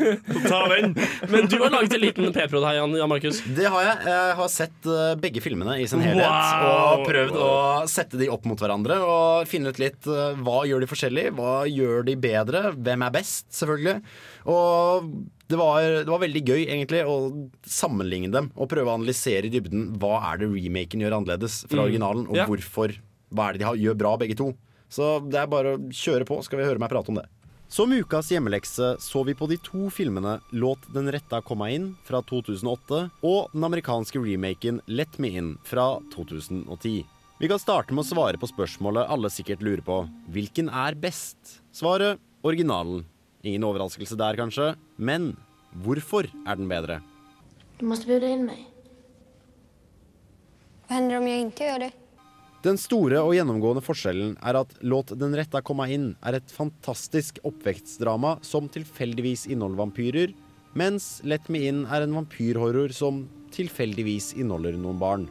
[0.50, 0.96] Ta den!
[1.32, 3.39] Men du har laget en liten P-prod her, Jan Jan Markus.
[3.56, 3.98] Det har jeg.
[4.12, 6.26] Jeg har sett eh, begge filmene i sin helhet.
[6.26, 7.00] Wow!
[7.00, 7.52] Og prøvd å
[7.91, 11.56] sette de opp mot hverandre og finne ut litt eh, hva gjør de forskjellig, hva
[11.70, 14.00] gjør de bedre, hvem er best, selvfølgelig.
[14.52, 15.10] Og
[15.50, 17.16] det var, det var veldig gøy egentlig å
[17.70, 21.80] sammenligne dem og prøve å analysere i dybden hva er det remaken gjør annerledes fra
[21.80, 21.84] Mm.
[21.88, 22.96] originalen, og hvorfor.
[23.36, 24.54] Hva er det de har, gjør bra, begge to.
[24.92, 27.28] Så det er bare å kjøre på, skal vi høre meg prate om det.
[27.68, 32.22] Som ukas hjemmelekse så vi på de to filmene Låt den retta komme inn fra
[32.22, 37.02] 2008 og den amerikanske remaken Let me in fra 2010.
[37.42, 39.98] Vi kan starte med å svare på spørsmålet alle sikkert lurer på.
[40.32, 41.58] Hvilken er best?
[41.76, 43.04] Svaret originalen.
[43.44, 44.72] Ingen overraskelse der, kanskje.
[44.96, 45.34] Men
[45.84, 47.02] hvorfor er den bedre?
[47.82, 48.64] Du må bjuda inn meg.
[50.86, 51.94] Hva hender om jeg ikke gjør det?
[52.66, 57.38] Den store og gjennomgående forskjellen er at Låt den retta komma inn er et fantastisk
[57.45, 60.34] oppvekstdrama som tilfeldigvis inneholder vampyrer,
[60.74, 65.28] mens Let me in er en vampyrhorror som tilfeldigvis inneholder noen barn.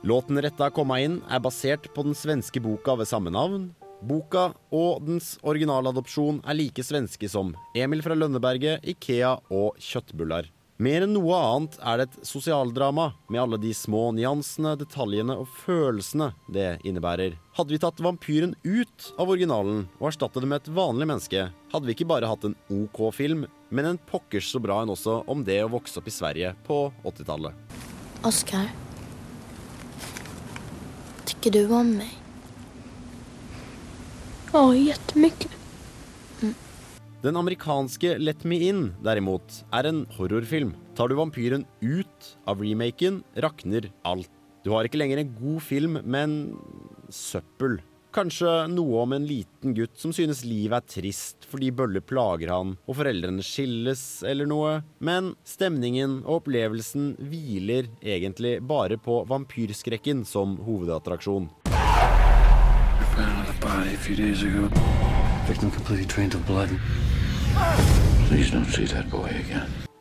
[0.00, 3.68] Låt den retta komma inn er basert på den svenske boka ved samme navn.
[4.08, 10.48] Boka og dens originaladopsjon er like svenske som Emil fra Lønneberget, Ikea og kjøttbuller.
[10.78, 15.48] Mer enn noe annet er det et sosialdrama, med alle de små nyansene, detaljene og
[15.64, 17.34] følelsene det innebærer.
[17.58, 21.90] Hadde vi tatt vampyren ut av originalen og erstattet det med et vanlig menneske, hadde
[21.90, 25.42] vi ikke bare hatt en OK film, men en pokkers så bra en også om
[25.42, 27.58] det å vokse opp i Sverige på 80-tallet.
[28.30, 28.70] Oscar.
[31.26, 32.14] tykker du om meg?
[34.54, 35.57] Ja, jättemycket.
[37.18, 40.76] Den amerikanske Let Me In, derimot, er en horrorfilm.
[40.94, 44.30] Tar du vampyren ut av remaken, rakner alt.
[44.62, 46.36] Du har ikke lenger en god film, men
[47.10, 47.80] søppel.
[48.14, 52.76] Kanskje noe om en liten gutt som synes livet er trist fordi bøller plager han
[52.88, 54.76] og foreldrene skilles eller noe.
[55.02, 61.50] Men stemningen og opplevelsen hviler egentlig bare på vampyrskrekken som hovedattraksjon.
[65.48, 66.68] Victim completely drained of blood.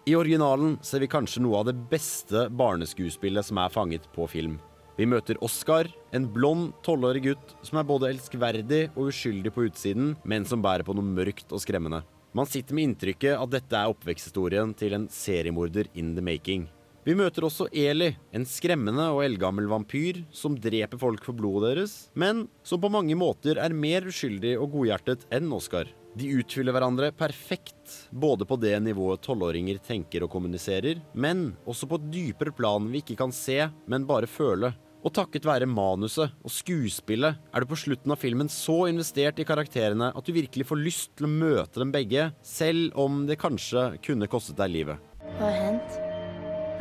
[0.07, 4.59] I originalen ser vi kanskje noe av det beste barneskuespillet som er fanget på film.
[4.97, 10.15] Vi møter Oscar, en blond, tolvårig gutt som er både elskverdig og uskyldig på utsiden,
[10.25, 12.01] men som bærer på noe mørkt og skremmende.
[12.37, 16.65] Man sitter med inntrykket at dette er oppveksthistorien til en seriemorder in the making.
[17.07, 21.93] Vi møter også Eli, en skremmende og eldgammel vampyr som dreper folk for blodet deres,
[22.19, 25.87] men som på mange måter er mer uskyldig og godhjertet enn Oscar.
[26.17, 31.99] De utfyller hverandre perfekt, både på det nivået tolvåringer tenker og kommuniserer, men også på
[31.99, 34.71] et dypere plan vi ikke kan se, men bare føle.
[35.05, 39.45] Og takket være manuset og skuespillet er du på slutten av filmen så investert i
[39.45, 43.91] karakterene at du virkelig får lyst til å møte dem begge, selv om det kanskje
[44.01, 45.13] kunne kostet deg livet.
[45.37, 46.01] Hva har hendt?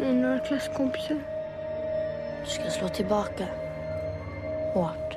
[0.01, 1.21] Hun Några klasskompisar.
[2.41, 3.49] Du skal slå tilbake.
[4.73, 5.17] Hårt.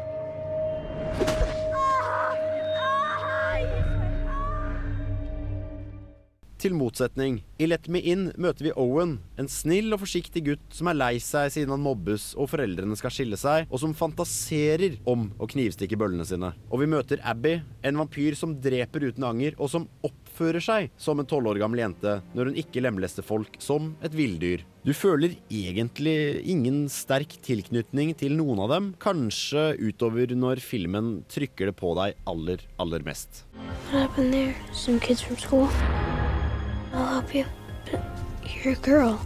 [6.60, 10.89] Til motsetning, i Let Me In møter vi Owen, en snill og forsiktig gutt som
[10.91, 15.30] er lei seg siden han mobbes og foreldrene skal skille seg, og som fantaserer om
[15.39, 16.49] å knivstikke bøllene sine.
[16.68, 21.24] Og vi møter Abby, en vampyr som dreper uten anger, og som oppfører seg som
[21.24, 24.66] en tolv år gammel jente når hun ikke lemlester folk som et villdyr.
[24.84, 31.72] Du føler egentlig ingen sterk tilknytning til noen av dem, kanskje utover når filmen trykker
[31.72, 33.45] det på deg aller, aller mest.
[33.93, 34.55] What happened there?
[34.74, 35.72] Some kids from school?
[36.93, 37.45] I'll help you.
[37.91, 38.01] But
[38.63, 39.19] you're a girl.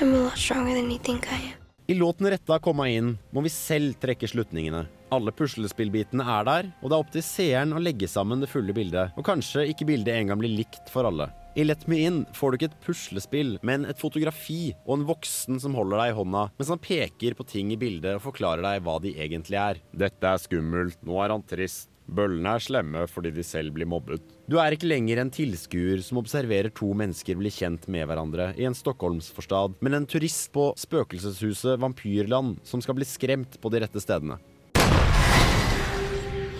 [0.00, 1.56] I'm a lot stronger than you think I am.
[1.88, 4.86] I låten Retta komma inn må vi selv trekke slutningene.
[5.14, 8.74] Alle puslespillbitene er der, og det er opp til seeren å legge sammen det fulle
[8.74, 11.28] bildet, og kanskje ikke bildet engang blir likt for alle.
[11.56, 15.62] I Let Me In får du ikke et puslespill, men et fotografi og en voksen
[15.62, 18.82] som holder deg i hånda mens han peker på ting i bildet og forklarer deg
[18.84, 19.80] hva de egentlig er.
[19.94, 21.88] Dette er skummelt, nå er han trist.
[22.06, 24.22] Bøllene er slemme fordi de selv blir mobbet.
[24.46, 28.66] Du er ikke lenger en tilskuer som observerer to mennesker bli kjent med hverandre i
[28.68, 34.02] en stockholmsforstad, men en turist på spøkelseshuset Vampyrland som skal bli skremt på de rette
[34.02, 34.38] stedene.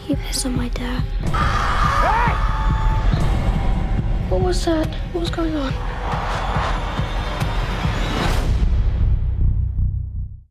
[0.07, 1.03] He pissed on my dad.
[4.31, 4.89] What was that?
[5.13, 5.73] What was going on?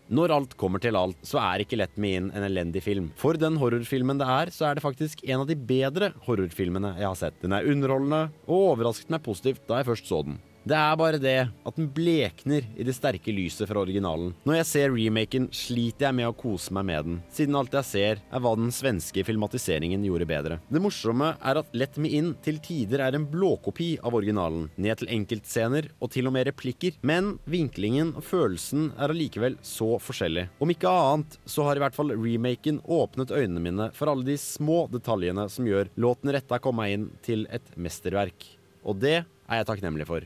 [0.06, 3.08] Når alt kommer til alt, så er ikke Let Me In en elendig film.
[3.18, 7.08] For den horrorfilmen det er, så er det faktisk en av de bedre horrorfilmene jeg
[7.10, 7.40] har sett.
[7.42, 10.38] Den er underholdende, og overrasket meg positivt da jeg først så den.
[10.66, 14.32] Det er bare det at den blekner i det sterke lyset fra originalen.
[14.50, 17.86] Når jeg ser remaken, sliter jeg med å kose meg med den, siden alt jeg
[17.86, 20.58] ser, er hva den svenske filmatiseringen gjorde bedre.
[20.66, 25.04] Det morsomme er at Let Me In til tider er en blåkopi av originalen, ned
[25.04, 30.48] til enkeltscener og til og med replikker, men vinklingen og følelsen er allikevel så forskjellig.
[30.58, 34.42] Om ikke annet så har i hvert fall remaken åpnet øynene mine for alle de
[34.42, 38.50] små detaljene som gjør låten Retta meg inn til et mesterverk.
[38.82, 40.26] Og det er jeg takknemlig for.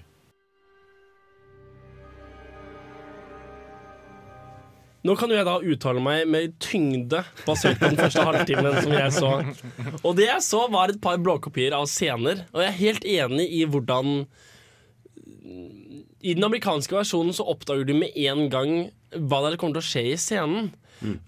[5.07, 8.95] Nå kan jo jeg da uttale meg med tyngde basert på den første halvtimen som
[8.97, 9.31] jeg så.
[10.03, 13.47] Og det jeg så, var et par blåkopier av scener, og jeg er helt enig
[13.61, 14.25] i hvordan
[16.19, 18.73] I den amerikanske versjonen så oppdager du med en gang
[19.15, 20.71] hva det er som kommer til å skje i scenen.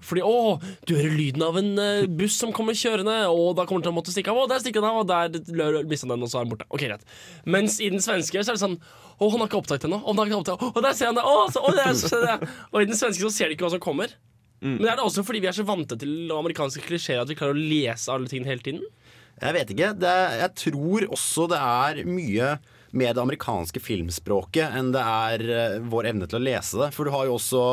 [0.04, 0.58] Fordi å,
[0.88, 3.94] du hører lyden av en eh, buss som kommer kjørende, og da kommer den til
[3.94, 4.42] å måtte stikke av.
[4.44, 6.68] Å, der stikker den av, og der mista den, og så er den borte.
[6.70, 7.06] Ok, greit.
[7.46, 10.02] Mens i den svenske så er det sånn Å, han har ikke opptatt ennå.
[10.02, 10.12] Å.
[10.12, 11.24] Å, der ser han det.
[11.24, 12.52] Å, så, å, der så, det.
[12.72, 14.16] Og i den svenske så ser de ikke hva som kommer.
[14.62, 17.58] Men er det også fordi vi er så vante til amerikanske klisjeer at vi klarer
[17.58, 18.84] å lese alle tingene hele tiden?
[19.42, 19.90] Jeg vet ikke.
[19.98, 22.52] Det, jeg tror også det er mye
[22.92, 26.92] med det amerikanske filmspråket enn det er eh, vår evne til å lese det.
[26.94, 27.64] For du har jo også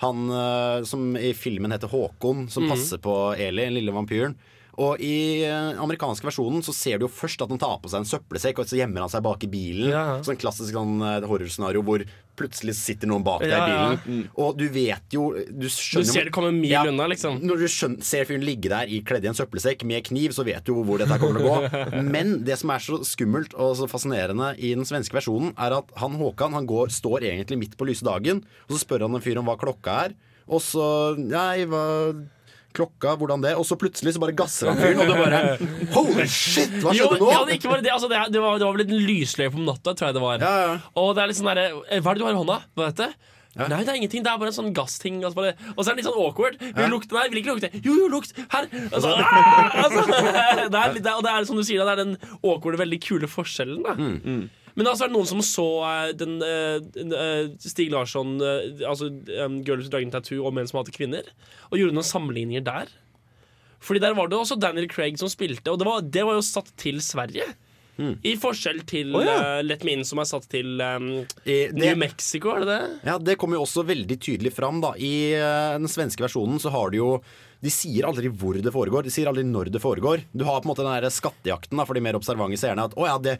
[0.00, 2.70] han eh, som i filmen heter Håkon, som Mhm.
[2.72, 4.34] passer på Eli, den lille vampyren.
[4.80, 8.00] Og i den amerikanske versjonen så ser du jo først at han tar på seg
[8.00, 9.90] en søppelsekk, og så gjemmer han seg bak i bilen.
[10.24, 12.04] Sånn klassisk sånn eh, horrorscenario hvor
[12.40, 14.24] plutselig sitter noen bak deg i bilen.
[14.40, 17.38] Og du vet jo Du, skjønner, Du ser det komme mil unna, liksom.
[17.44, 20.46] Når du skjønner, ser fyren ligge der i kledd i en søppelsekk med kniv, så
[20.46, 22.02] vet du jo hvor dette kommer til å gå.
[22.14, 25.94] Men det som er så skummelt og så fascinerende i den svenske versjonen, er at
[26.00, 29.24] han Håkan han går, står egentlig midt på lyse dagen, og så spør han en
[29.24, 30.18] fyr om hva klokka er,
[30.50, 30.84] og så
[31.20, 31.84] Nei, hva
[32.76, 33.56] Klokka, hvordan det?
[33.58, 35.40] Og så plutselig så bare gasser han fyren, og du bare
[35.96, 37.32] Holy shit, hva Jo, skjedde nå?
[37.34, 39.66] ja, det, ikke bare det, altså, det, det, var, det var vel en lysløype om
[39.66, 40.46] natta, tror jeg det var.
[41.02, 42.58] Og det er litt sånn derre eh, Hva er det du har i hånda?
[42.78, 43.36] Hva heter det?
[43.58, 43.66] Ja.
[43.66, 44.22] Nei, det er ingenting.
[44.22, 45.16] Det er bare en sånn gassting.
[45.26, 46.60] Altså og så er det litt sånn awkward.
[46.62, 47.16] Vil du lukte?
[47.16, 47.70] Nei, vil ikke lukte.
[47.82, 48.30] Jo, jo, lukt!
[48.52, 48.68] Her!
[48.92, 50.04] Altså, ah, altså,
[50.70, 53.82] det er, og det er som du sier, det er den awkward, veldig kule forskjellen.
[53.88, 53.96] Da.
[54.78, 59.10] Men altså er det noen som så eh, den, uh, Stig Larsson, uh, altså
[59.44, 61.26] um, Girls with Dragon Tattoo og Menn som hater kvinner,
[61.70, 62.92] og gjorde noen sammenligninger der.
[63.80, 66.44] Fordi der var det også Daniel Craig som spilte, og det var, det var jo
[66.44, 67.48] satt til Sverige.
[68.00, 69.32] I forskjell til oh, ja.
[69.36, 71.08] uh, Let Me In, som er satt til um,
[71.44, 72.98] det- New Mexico, er det det?
[73.10, 74.78] Ja, Det kommer jo også veldig tydelig fram.
[74.80, 77.10] da I uh, den svenske versjonen så har de jo
[77.60, 80.22] De sier aldri hvor det foregår, de sier aldri når det foregår.
[80.32, 82.88] Du har på en måte den der skattejakten da for de mer observante seerne.
[82.88, 83.36] At å ja, det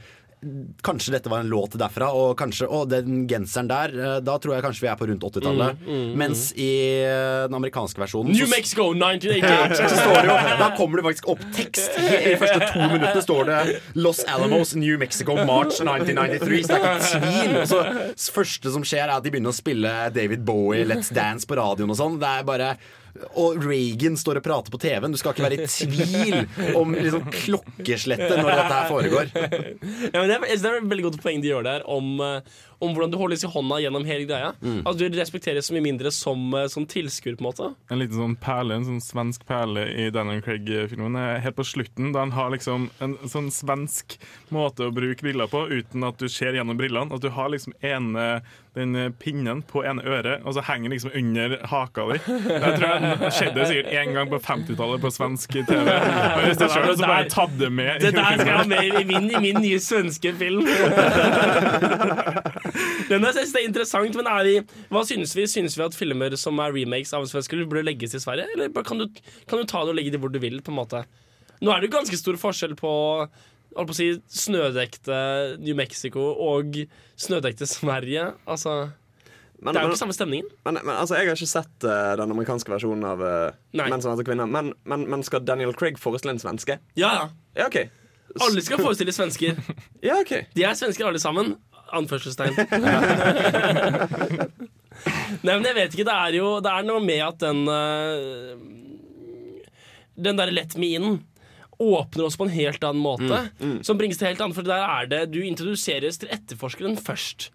[0.83, 4.55] Kanskje dette var en låt derfra, og kanskje Å, den genseren der, eh, da tror
[4.55, 5.83] jeg kanskje vi er på rundt 80-tallet.
[5.85, 6.69] Mm, mm, Mens i
[7.05, 9.77] eh, den amerikanske versjonen New så- Mexico, Ja, 1988!
[9.91, 11.99] så står det jo, da kommer det faktisk opp tekst.
[12.01, 13.59] I de første to minuttene står det
[14.01, 16.63] Los Alamos, New Mexico, March 1993.
[16.65, 17.59] Så det er ikke tvil.
[17.61, 21.13] Og så det første som skjer, er at de begynner å spille David Bowie, Let's
[21.13, 22.17] Dance på radioen og sånn.
[22.23, 22.73] Det er bare
[23.35, 25.15] og Reagan står og prater på TV-en.
[25.15, 29.33] Du skal ikke være i tvil om liksom, klokkeslettet når dette her foregår.
[29.35, 32.59] ja, men det, er, det er et veldig godt poeng de gjør der, om, eh,
[32.81, 34.53] om hvordan du holdes i hånda gjennom hele greia.
[34.63, 34.81] Mm.
[34.85, 37.69] Altså, du respekteres så mye mindre som, eh, som tilskuer, på en måte.
[37.93, 42.13] En liten sånn perle, en sånn svensk perle i Daniel Craig-filmen er helt på slutten,
[42.15, 44.17] da han har liksom en sånn svensk
[44.51, 47.13] måte å bruke briller på uten at du ser gjennom brillene.
[47.13, 48.41] At du har liksom ene
[48.75, 52.19] den pinnen på ene øret, og så henger den liksom under haka di.
[52.31, 55.91] Jeg tror det skjedde sikkert én gang på 50-tallet på svensk TV.
[55.91, 58.01] Og hvis det skjer, så bare tatt det med.
[58.01, 60.63] Det der skal jeg ha med i min, i min nye svenske film.
[63.11, 64.55] Den jeg synes det er interessant, men er vi,
[64.93, 65.47] hva synes vi?
[65.51, 68.47] Synes vi at filmer som er remakes av en svensk film, burde legges til Sverige?
[68.55, 69.07] Eller kan du,
[69.51, 70.61] kan du ta det og legge det hvor du vil?
[70.63, 71.05] på en måte?
[71.61, 72.93] Nå er det jo ganske stor forskjell på
[73.71, 75.17] på si, snødekte
[75.63, 76.75] New Mexico og
[77.21, 78.33] snødekte Sverige.
[78.51, 78.91] Altså
[79.63, 80.49] Men- Det er jo ikke samme stemningen.
[80.65, 84.11] Men, men altså, Jeg har ikke sett uh, den amerikanske versjonen av uh, Menn som
[84.15, 84.47] hater kvinner.
[84.49, 86.79] Men, men, men skal Daniel Craig forestille en svenske?
[86.97, 87.29] Ja, ja.
[87.61, 87.77] Ja, ok
[88.41, 89.55] Alle skal forestille svensker.
[90.03, 91.55] Ja, ok De er svensker alle sammen.
[91.99, 92.55] Anførselstegn.
[95.41, 96.07] Nei, men jeg vet ikke.
[96.09, 98.59] Det er jo Det er noe med at den uh,
[100.21, 101.09] Den derre Let me in
[101.81, 103.39] åpner oss på en helt annen måte.
[103.57, 107.49] Mm, Som bringes til helt annet, for der er det Du introduseres til etterforskeren først.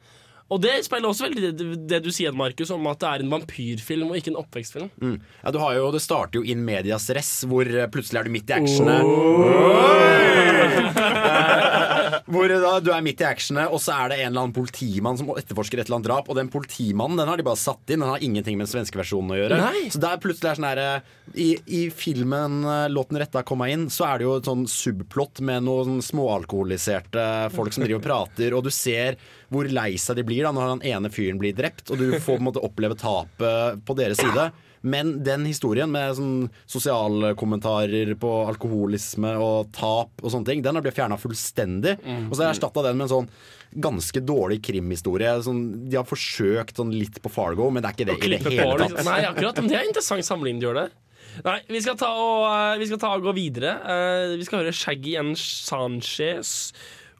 [0.53, 3.31] Og det speiler også veldig det, det du sier, Markus, om at det er en
[3.33, 4.89] vampyrfilm og ikke en oppvekstfilm.
[5.01, 5.15] Mm.
[5.41, 8.33] Ja, du har jo, Det starter jo in medias res, hvor eh, plutselig er du
[8.33, 9.01] midt i actionet.
[12.31, 15.19] Hvor da du er midt i actionet, og så er det en eller annen politimann
[15.19, 16.31] som etterforsker et eller annet drap.
[16.31, 18.03] Og den politimannen den har de bare satt inn.
[18.03, 19.59] Den har ingenting med den svenske versjonen å gjøre.
[19.61, 19.85] Nei.
[19.93, 23.69] Så det er plutselig er sånn her eh, i, I filmen eh, 'Låten retta komma
[23.71, 28.07] inn', så er det jo et sånn subplott med noen småalkoholiserte folk som driver og
[28.07, 29.19] prater, og du ser
[29.53, 32.35] hvor lei seg de blir da når den ene fyren blir drept, og du får
[32.35, 34.49] på en måte oppleve tapet på deres side.
[34.85, 40.85] Men den historien med sånn sosialkommentarer på alkoholisme og tap og sånne ting, den har
[40.85, 41.97] blitt fjerna fullstendig.
[42.05, 42.27] Mm.
[42.29, 43.29] Og så har jeg erstatta den med en sånn
[43.75, 45.31] ganske dårlig krimhistorie.
[45.45, 48.43] Sånn, de har forsøkt sånn litt på Fargo, men det er ikke det i det
[48.45, 48.99] hele liksom.
[48.99, 49.09] tatt.
[49.09, 50.87] Nei, akkurat, men Det er en interessant sammenligning du gjør det.
[51.43, 53.73] Nei, vi skal ta og, eh, vi skal ta og gå videre.
[53.83, 56.71] Uh, vi skal høre Shaggy and Sanchez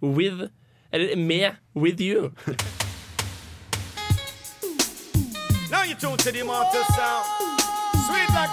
[0.02, 0.48] with
[0.94, 2.32] Eller med With You.
[5.72, 7.55] Now you tune to the immortal sound.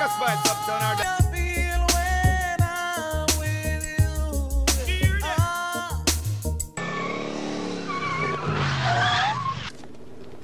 [0.03, 0.97] Sweet like a spice up down our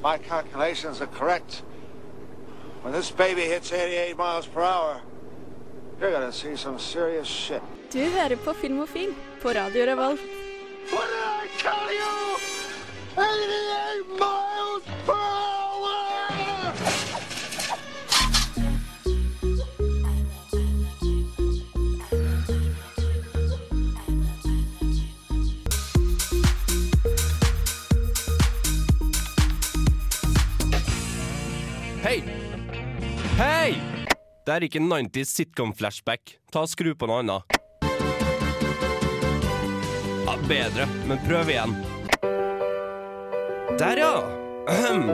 [0.00, 1.62] My calculations are correct.
[2.82, 5.00] When this baby hits 88 miles per hour,
[6.00, 7.62] you're gonna see some serious shit.
[7.90, 10.20] Du hører på Filmofil på Radio Revolt.
[10.92, 12.36] What did I tell you?
[13.16, 15.57] 88 miles per hour!
[33.39, 33.76] Hei!
[34.43, 36.32] Det er ikke 90s sitcom-flashback.
[36.51, 37.55] Ta og Skru på noe annet.
[40.26, 41.76] Ja, bedre, men prøv igjen.
[43.78, 44.11] Der, ja!
[44.74, 45.07] Ahem.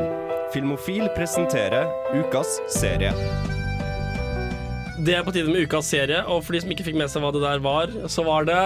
[0.56, 3.12] Filmofil presenterer ukas serie.
[5.04, 7.20] Det er på tide med ukas serie, og for de som ikke fikk med seg
[7.26, 8.60] hva det der var, så var det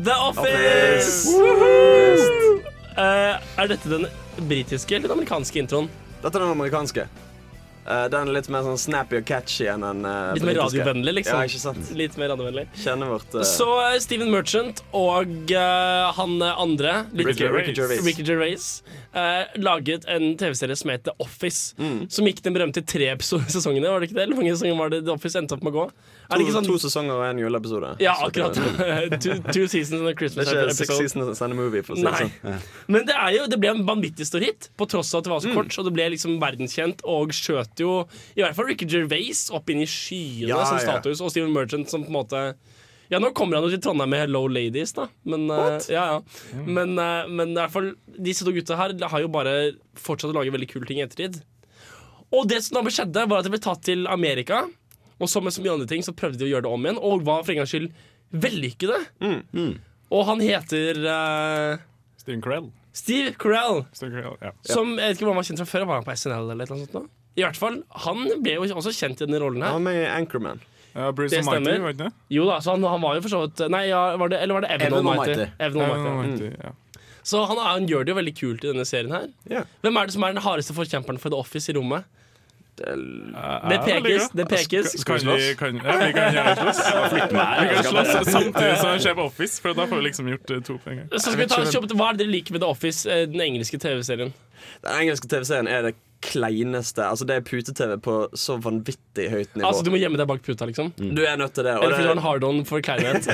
[0.00, 1.36] The Office!
[1.36, 2.28] Office!
[2.96, 4.08] Eh, er dette den
[4.48, 5.92] britiske eller den amerikanske introen?
[6.22, 7.10] Dette er den amerikanske.
[7.88, 11.14] Eh, den er litt mer sånn snappy og catchy enn den uh, Litt mer radiovennlig,
[11.22, 11.38] liksom.
[11.40, 11.92] Ja, ikke sant?
[11.96, 12.66] Litt mer radiovennlig.
[12.76, 13.44] Kjenner vårt uh...
[13.48, 18.04] Så eh, Steven Merchant og uh, han eh, andre Ricky Gervais.
[18.04, 18.66] Ricky Gervais.
[19.14, 21.72] Eh, laget en TV-serie som het The Office.
[21.80, 22.10] Mm.
[22.12, 23.06] Som gikk den berømte tre
[23.54, 23.88] sesongene.
[23.88, 24.24] Var det ikke det?
[24.26, 25.84] Eller mange sesonger var det The Office endte opp med å gå?
[26.28, 27.94] Er det to, ikke sånn to sesonger og en juleepisode.
[28.04, 28.58] Ja, akkurat.
[29.24, 31.08] two, two seasons and a Det er ikke six episode.
[31.08, 32.60] seasons and a movie, for å si det sånn.
[32.92, 35.32] Men det, er jo, det ble en vanvittig stor hit, på tross av at det
[35.32, 35.56] var så Mm.
[35.62, 35.78] kort.
[35.80, 37.94] Og det ble liksom verdenskjent og skjøt jo
[38.36, 40.84] i hvert fall Ricky Gervais opp inn i skyene Ja, som ja.
[40.84, 42.42] status, og Steven Merchant som på en måte
[43.08, 45.06] ja, nå kommer han jo til Trondheim med Hello Ladies, da.
[45.28, 46.64] Men, uh, ja, ja.
[46.64, 49.54] men, uh, men i hvert fall disse to gutta her har jo bare
[49.98, 51.40] fortsatt å lage veldig kule ting i ettertid.
[52.34, 54.66] Og det som da skjedde, var at det ble tatt til Amerika.
[55.18, 57.00] Og som med så mye andre ting så prøvde de å gjøre det om igjen,
[57.00, 57.88] og var for en gangs skyld
[58.44, 58.98] vellykkede.
[60.12, 61.80] Og han heter uh,
[62.20, 62.68] Steven Carell.
[62.98, 63.84] Steve Carell.
[63.96, 64.52] Steve Carell, ja.
[64.66, 65.86] Som jeg vet ikke om han var kjent fra før.
[65.88, 66.96] Var han på SNL eller noe sånt?
[66.96, 67.04] Da?
[67.38, 69.76] I hvert fall, Han ble jo også kjent i denne rollen her.
[69.76, 70.62] Han er med i Anchorman.
[70.98, 71.62] Ja, Bruce Det stemmer.
[71.62, 71.86] stemmer.
[71.86, 72.26] var ikke det?
[72.34, 74.58] Jo da, så han, han var jo for så vidt Nei, ja, var det, eller
[74.58, 75.48] var det Evan, Evan Almighty?
[75.62, 76.50] Evan Almighty.
[76.50, 76.50] Ja.
[76.50, 76.68] Mm.
[76.68, 77.02] ja.
[77.28, 79.26] Så han, han gjør det jo veldig kult i denne serien her.
[79.52, 79.66] Ja.
[79.84, 82.06] Hvem er det som er den hardeste forkjemperen for The Office i rommet?
[82.78, 85.00] Det pekes, det pekes.
[85.00, 87.12] Skal vi, kan, ja, vi kan gjerne slåss.
[87.12, 87.20] Vi
[87.74, 90.60] kan slåss samtidig som han ser på Office, for da får vi liksom gjort eh,
[90.62, 91.08] to på en gang.
[91.12, 93.42] Så skal vi ta kjapt, Hva er det dere liker med The Office, eh, den
[93.42, 94.32] engelske TV-serien?
[94.86, 95.94] Den engelske TV-serien er det
[96.24, 97.04] kleineste.
[97.06, 99.66] Altså Det er pute-TV på så vanvittig høyt nivå.
[99.68, 100.90] Altså Du må gjemme deg bak puta, liksom?
[100.96, 101.76] Du er nødt til det.
[101.76, 103.28] Eller fordi du har en hard-on for kleinhet?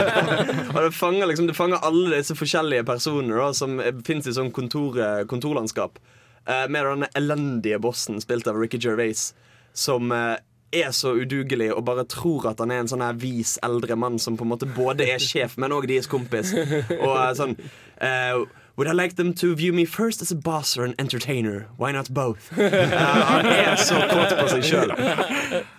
[0.74, 4.52] og det, fanger, liksom, det fanger alle disse forskjellige personer da, som fins i sånn
[4.54, 4.98] kontor,
[5.30, 6.00] kontorlandskap.
[6.46, 9.32] Eh, med denne elendige bossen spilt av Ricky Gervais,
[9.74, 10.36] som eh,
[10.74, 14.18] er så udugelig og bare tror at han er en sånn her vis eldre mann
[14.22, 16.52] som på en måte både er sjef, men òg deres kompis.
[17.00, 17.56] Og eh, sånn
[18.02, 18.46] eh,
[18.76, 21.66] Would I like them to view me first as a boss or an entertainer?
[21.78, 22.50] Why not both?
[22.56, 24.92] Han er så kåt på seg sjøl.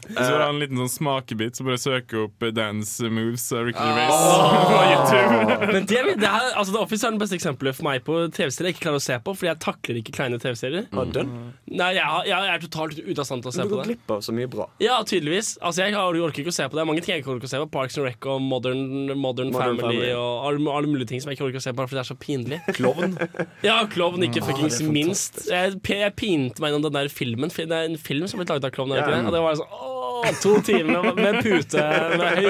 [0.08, 3.84] Så har han en liten sånn smakebit, så bare søker opp dance moves av Ricky
[3.84, 4.22] Gervais
[4.72, 5.68] på YouTube.
[5.74, 8.72] Men det, det her, altså The Office er den beste eksempelet for meg på TV-serier
[8.72, 10.88] jeg ikke klarer å se på, fordi jeg takler ikke kleine TV-serier.
[10.90, 11.36] Mm.
[11.78, 13.70] Nei, jeg, jeg er totalt ute av stand til å se på det.
[13.70, 14.70] Du går glipp av så mye bra.
[14.82, 15.54] Ja, tydeligvis.
[15.62, 16.82] Altså, Jeg orker ikke å se på det.
[16.82, 17.70] Det mange ting jeg ikke orker å se på.
[17.78, 20.12] Parks and Rec og Modern, Modern, Modern Family, Family.
[20.18, 22.12] og alle, alle mulige ting som jeg ikke orker å se bare fordi det er
[22.14, 22.64] så pinlig.
[22.88, 23.18] Klovn.
[23.66, 25.44] Ja, Klovn, ikke Ah, fuckings er minst.
[25.52, 27.52] Jeg, jeg pinte meg gjennom den der filmen.
[27.54, 29.06] Det er en film som er blitt laget av Klovn, Ja.
[29.22, 31.84] Og det var sånn åh, to timer med pute
[32.18, 32.48] Med høy,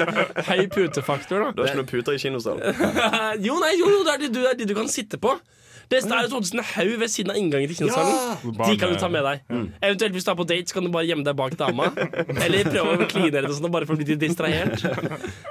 [0.48, 1.52] høy putefaktor, da.
[1.52, 2.64] Du har ikke noen puter i kinosalen.
[3.46, 5.34] jo, nei, jo, jo, det er de, du, de du kan sitte på.
[5.88, 8.16] Det er jo sånn en haug ved siden av inngangen til kinosalen.
[8.44, 8.54] Ja!
[8.58, 9.44] De kan du ta med deg.
[9.80, 11.88] Eventuelt hvis du er på date, så kan du bare gjemme deg bak dama.
[12.44, 14.84] Eller prøve å kline eller noe sånt, bare for å bli litt distrahert.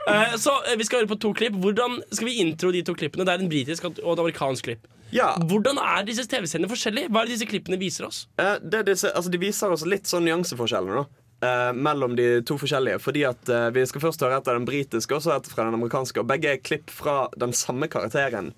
[0.07, 1.57] Eh, så eh, vi skal høre på to klipp.
[1.59, 3.25] Hvordan skal vi intro de to klippene?
[3.27, 4.85] Det er en britisk og et amerikansk klipp.
[5.11, 5.33] Ja.
[5.49, 7.11] Hvordan er disse TV-seriene forskjellige?
[7.11, 8.21] Hva er det disse klippene viser oss?
[8.39, 11.05] Eh, det, disse, altså, de viser oss litt sånn nyanseforskjellene da
[11.47, 13.01] eh, mellom de to forskjellige.
[13.03, 15.77] Fordi at eh, Vi skal først høre etter den britiske og så etter fra den
[15.77, 16.23] amerikanske.
[16.23, 18.53] Og Begge er klipp fra den samme karakteren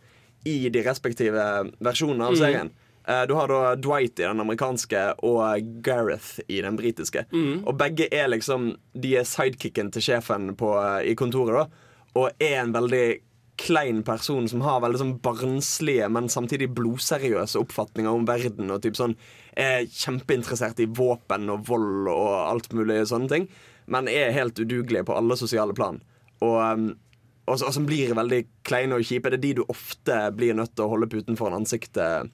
[0.46, 2.38] i de respektive versjonene av Mm.
[2.40, 2.70] serien.
[3.10, 3.28] Mm.
[3.28, 7.26] du har da Dwight i den amerikanske og Gareth i den britiske.
[7.32, 7.64] Mm.
[7.66, 11.68] Og begge er liksom De er sidekicken til sjefen på, eh, i kontoret.
[12.14, 13.20] da Og er en veldig
[13.58, 18.70] klein person som har veldig sånn barnslige, men samtidig blodseriøse oppfatninger om verden.
[18.72, 19.16] Og typ sånn
[19.58, 23.48] Er kjempeinteressert i våpen og vold og alt mulig sånne ting.
[23.88, 26.00] Men er helt udugelige på alle sosiale plan.
[26.42, 26.96] Og, um,
[27.50, 29.32] og, og som blir veldig kleine og kjipe.
[29.34, 32.30] Det er de du ofte blir nødt til å holde puten foran ansiktet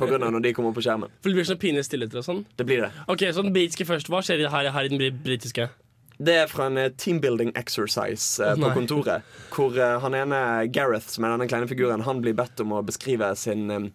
[0.00, 1.12] på grunn av når de kommer på skjermen.
[1.20, 2.44] For det blir sånn pinlig stillheter og sånn.
[2.58, 2.92] Det blir det.
[3.10, 4.12] Ok, Så den britiske først.
[4.12, 5.68] Hva skjer her, her i den britiske?
[6.14, 8.74] Det er fra en eh, teambuilding exercise eh, på nei.
[8.76, 9.30] kontoret.
[9.54, 10.40] Hvor eh, han ene,
[10.70, 13.88] Gareth, som er denne kleine figuren, han blir bedt om å beskrive sin, eh,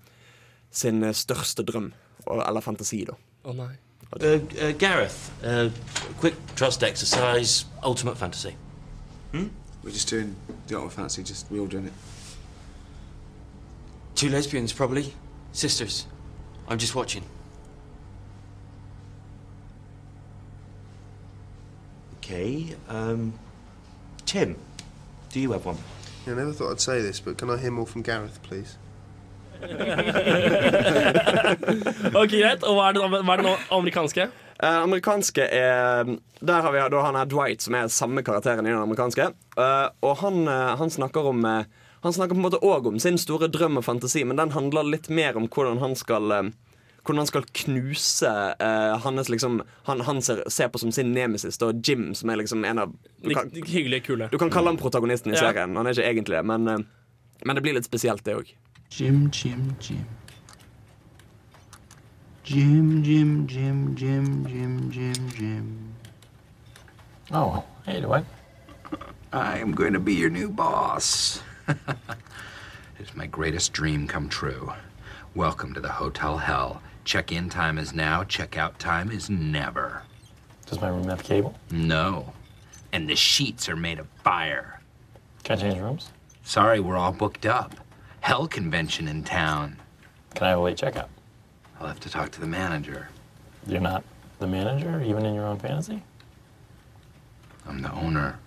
[0.70, 1.94] sin eh, største drøm.
[2.28, 3.16] Eller fantasi, da.
[3.48, 3.72] Å nei.
[4.10, 5.70] Uh, uh, Gareth, uh,
[6.20, 8.56] quick trust exercise, ultimate fantasy.
[9.84, 10.36] We're just doing
[10.68, 11.94] the ultimate fancy, just we all doing it.
[14.16, 15.14] Two lesbians, probably.
[15.54, 16.06] Sisters.
[16.68, 17.24] I'm just watching.
[22.18, 23.34] Okay, um,
[24.26, 24.56] Tim,
[25.32, 25.78] do you have one?
[26.28, 28.78] I never thought I'd say this, but can I hear more from Gareth, please?
[32.20, 32.64] Ok, Greit.
[32.64, 34.30] Og hva er den, hva er den amerikanske?
[34.60, 36.04] Uh, amerikanske er
[36.40, 39.30] Der har vi da han er Dwight, som er samme karakteren i den amerikanske.
[39.56, 41.46] Uh, og han, uh, han snakker om
[42.00, 44.84] Han snakker på en måte òg om sin store drøm og fantasi, men den handler
[44.88, 46.32] litt mer om hvordan han skal
[47.04, 48.32] hvordan han skal knuse
[49.04, 52.64] hans liksom Han, han ser, ser på som sin nemesis, da, Jim, som er liksom
[52.64, 54.30] en av du kan, de hyggelige, kule.
[54.32, 55.76] du kan kalle han protagonisten i serien.
[55.76, 56.88] Han er ikke egentlig det, men,
[57.44, 58.56] men det blir litt spesielt, det òg.
[58.90, 60.06] Jim, Jim, Jim.
[62.44, 65.96] Jim, Jim, Jim, Jim, Jim, Jim, Jim.
[67.32, 68.26] Oh, hey, Dwight.
[69.32, 71.42] I'm going to be your new boss.
[73.00, 74.74] it's my greatest dream come true.
[75.36, 76.82] Welcome to the Hotel Hell.
[77.06, 80.02] Check in time is now, check out time is never.
[80.66, 81.54] Does my room have cable?
[81.70, 82.34] No.
[82.92, 84.82] And the sheets are made of fire.
[85.44, 86.10] Can I change rooms?
[86.44, 87.76] Sorry, we're all booked up.
[88.30, 89.76] Hell convention in town.
[90.36, 91.08] Can I have a late checkout?
[91.80, 93.10] I'll have to talk to the manager.
[93.66, 94.04] You're not
[94.38, 96.04] the manager, even in your own fantasy?
[97.66, 98.38] I'm the owner.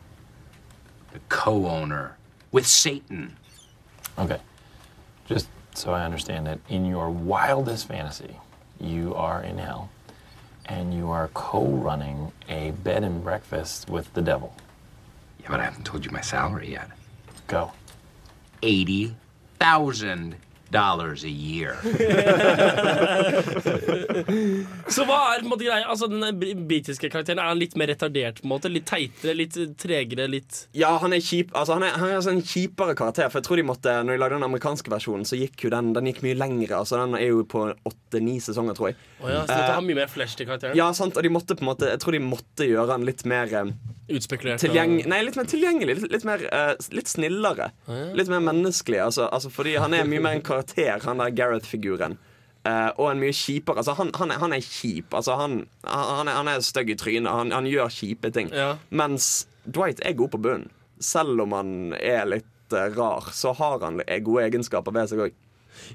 [1.13, 2.17] The co owner.
[2.53, 3.37] With Satan.
[4.21, 4.39] Okay.
[5.27, 8.37] Just so I understand it, in your wildest fantasy,
[8.79, 9.91] you are in hell
[10.67, 14.55] and you are co running a bed and breakfast with the devil.
[15.41, 16.89] Yeah, but I haven't told you my salary yet.
[17.49, 17.73] Go.
[18.63, 19.17] Eighty
[19.63, 20.35] thousand
[20.73, 21.77] dollars a year.
[24.93, 25.85] Så hva er på en måte greia?
[25.85, 26.25] Altså, den
[26.69, 28.41] britiske karakteren Er han litt mer retardert?
[28.41, 28.71] på en måte?
[28.73, 30.27] Litt teitere, litt tregere?
[30.33, 33.29] litt Ja, han er kjip Altså han er, han er altså en kjipere karakter.
[33.29, 35.93] For jeg tror de måtte Når de lagde den amerikanske versjonen, så gikk jo den
[35.97, 36.81] Den gikk mye lengre.
[36.81, 39.01] Altså Den er jo på åtte-ni sesonger, tror jeg.
[39.21, 40.77] Oh, ja, så dette har mye mer flash til karakteren?
[40.79, 43.27] Ja, sant, og de måtte på en måte Jeg tror de måtte gjøre den litt
[43.29, 43.75] mer eh,
[44.11, 44.65] Utspekulert?
[44.67, 45.95] Nei, litt mer tilgjengelig.
[46.01, 47.71] Litt, litt mer uh, Litt snillere.
[47.87, 48.03] ja.
[48.19, 48.99] Litt mer menneskelig.
[49.05, 52.19] Altså, altså fordi han er mye mer en karakter, han der Gareth-figuren.
[52.63, 53.83] Uh, og en mye kjipere.
[53.83, 55.15] Altså, han, han, er, han er kjip.
[55.15, 57.31] Altså, han, han, er, er stygg i trynet.
[57.31, 58.51] Han, han gjør kjipe ting.
[58.91, 60.71] Mens Dwight er god på bunnen.
[61.03, 65.41] Selv om han er litt uh, rar, så har han gode egenskaper ved seg òg.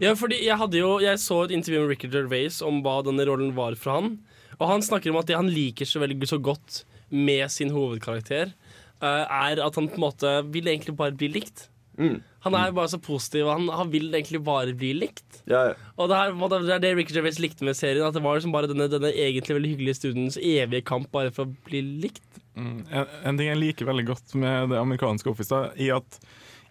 [0.01, 3.27] Ja, fordi jeg, hadde jo, jeg så et intervju med Ricky Gervais om hva denne
[3.29, 4.13] rollen var for han.
[4.57, 8.53] Og han snakker om at det han liker så veldig så godt med sin hovedkarakter,
[9.01, 11.67] eh, er at han på en måte vil egentlig bare bli likt.
[11.97, 12.19] Mm.
[12.45, 15.41] Han er bare så positiv, og han, han vil egentlig bare bli likt.
[15.49, 15.77] Ja, ja.
[15.97, 18.05] Og det, her, det er det Ricky Gervais likte med serien.
[18.05, 21.47] At det var liksom bare denne, denne egentlig veldig hyggelige studens evige kamp bare for
[21.47, 22.27] å bli likt.
[22.57, 22.83] Mm.
[22.85, 26.21] En, en ting jeg liker veldig godt med det amerikanske Office, da, i at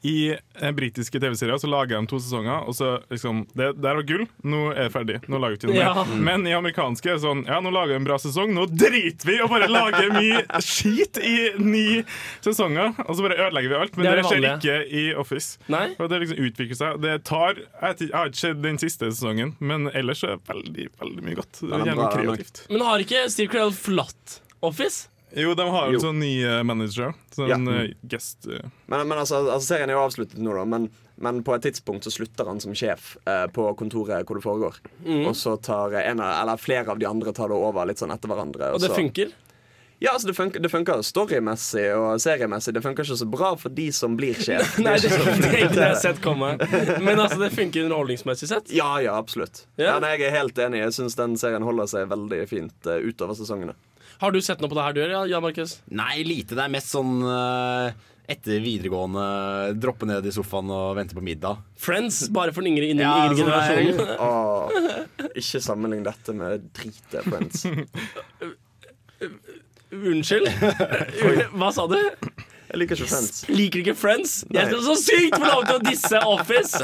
[0.02, 4.02] i eh, britiske TV-serier så lager de to sesonger, og så liksom Det der var
[4.06, 5.16] gull, nå er det ferdig.
[5.28, 6.04] Nå lager vi ikke noe Ja.
[6.04, 6.22] mer.
[6.28, 9.26] Men i amerikanske er det sånn Ja, nå lager vi en bra sesong, nå driter
[9.30, 12.02] vi og bare lager mye skit i ni
[12.44, 13.96] sesonger, og så bare ødelegger vi alt.
[13.96, 15.58] Men Det det, er det skjer ikke i Office.
[15.98, 17.00] Og det liksom utvikler seg.
[17.02, 21.22] Det tar Jeg har ikke sett den siste sesongen, men ellers er det veldig, veldig
[21.26, 21.60] mye godt.
[21.60, 22.66] Det er jævlig kreativt.
[22.70, 25.08] Men har ikke Steve Carell flatt Office?
[25.36, 26.00] Jo, de har jo Jo.
[26.06, 27.12] sånn ny eh, manager.
[27.36, 27.58] Sånn Ja.
[27.76, 28.64] eh, guest eh.
[28.88, 30.64] Men, men altså, altså, serien er jo avsluttet nå, da.
[30.64, 30.88] Men,
[31.20, 34.78] men på et tidspunkt så slutter han som sjef eh, på kontoret hvor det foregår.
[35.04, 35.26] Mm.
[35.28, 38.12] Og så tar en av, eller flere av de andre tar det over litt sånn
[38.16, 38.72] etter hverandre.
[38.74, 39.34] Og det så- funker?
[39.98, 42.74] Ja, altså det funker, det funker storymessig og seriemessig.
[42.76, 44.74] Det funker ikke så bra for de som blir sjef.
[44.84, 46.50] Nei, det, er ikke det er ikke det jeg har sett komme.
[47.00, 48.72] Men altså, det funker underholdningsmessig sett?
[48.76, 49.62] Ja, ja, absolutt.
[49.80, 49.94] Ja.
[49.94, 49.98] Ja.
[50.04, 50.82] nei, jeg er helt enig.
[50.84, 53.72] Jeg syns den serien holder seg veldig fint uh, utover sesongene.
[54.22, 55.72] Har du sett noe på det her, du gjør, ja, Jan Markus?
[55.92, 56.54] Nei, lite.
[56.56, 57.88] Det er mest sånn eh,
[58.32, 59.24] etter videregående
[59.78, 61.56] droppe ned i sofaen og vente på middag.
[61.78, 63.42] Friends, bare for den yngre, innen Ja, yngre det.
[63.44, 63.96] generasjonen.
[64.18, 64.68] Åh,
[65.36, 67.66] ikke sammenlign dette med dritet Friends.
[69.96, 70.48] Unnskyld?
[71.56, 71.98] Hva sa du?
[72.66, 73.44] Jeg liker ikke Friends.
[73.48, 74.32] Liker ikke Friends?
[74.50, 74.60] Nei.
[74.60, 76.80] Jeg skal så sykt få lov til å disse Office!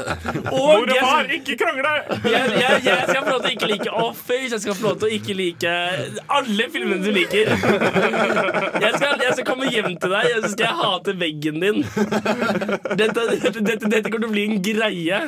[0.47, 1.93] Mor og far, ikke krangle!
[2.23, 4.97] Jeg, jeg, jeg skal få lov til å ikke like Office, jeg skal få lov
[5.01, 5.73] til å ikke like
[6.39, 7.51] alle filmene du liker.
[7.53, 11.81] Jeg skal, jeg skal komme hjem til deg, og så skal jeg hate veggen din.
[13.03, 15.19] Dette, dette, dette, kommer til å bli en greie.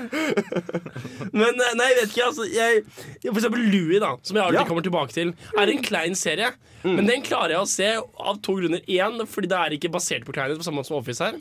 [1.35, 2.29] Men eh, nei, jeg vet ikke.
[2.29, 2.85] Altså, jeg,
[3.25, 4.67] for eksempel Louie, da, som jeg alltid Ja.
[4.69, 6.53] kommer tilbake til, er en klein serie.
[6.85, 8.83] Men den klarer jeg å se av to grunner.
[8.85, 11.35] Én, fordi det er ikke basert på kleinhet på samme måte som Office her.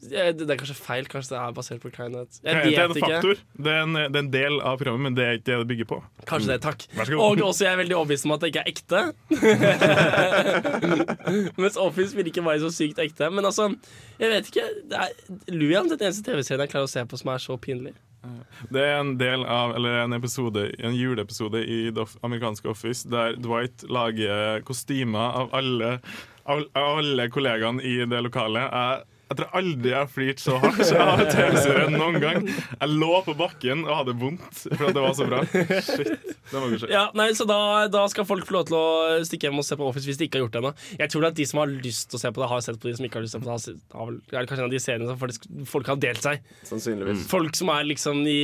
[0.00, 1.04] Eh, Det det er kanskje feil.
[1.12, 2.38] Kanskje det er basert på kleinhet.
[2.40, 3.02] Jeg det er en ikke.
[3.04, 3.34] faktor.
[3.60, 5.68] Det er en, det er en del av programmet, men det er ikke det det
[5.74, 5.98] bygger på.
[6.30, 6.86] Kanskje det, takk.
[6.96, 7.20] Så god.
[7.26, 9.00] Og også jeg er veldig overbevist om at det ikke er ekte.
[11.60, 13.28] Mens Office vil ikke være så sykt ekte.
[13.30, 13.68] Men altså,
[14.20, 14.68] jeg vet ikke.
[14.90, 15.10] Det er
[15.52, 17.92] Luian, den eneste TV-serien jeg klarer å se på som er så pinlig.
[18.70, 23.36] Det er en del av, eller en episode, en juleepisode i det amerikanske Office der
[23.40, 25.94] Dwight lager kostymer av alle,
[26.78, 28.66] alle kollegaene i det lokalet.
[28.66, 32.46] Jeg, jeg tror aldri jeg har flirt så hardt av TV-serien noen gang.
[32.50, 35.44] Jeg lå på bakken og hadde vondt for at det var så bra.
[35.86, 36.08] Shit,
[36.50, 36.88] det må skje.
[36.90, 39.78] Ja, nei, så da, da skal folk få lov til å stikke hjem og se
[39.78, 40.72] på Office hvis de ikke har gjort det ennå.
[40.98, 42.90] Jeg tror at de som har lyst til å se på det, har sett på
[42.90, 43.84] de som ikke har lyst til å se på det.
[44.00, 45.46] Har, vel, er det kanskje en av de seriene som faktisk
[45.76, 46.50] folk har delt seg.
[46.72, 47.22] Sannsynligvis.
[47.30, 48.40] Folk som er liksom i,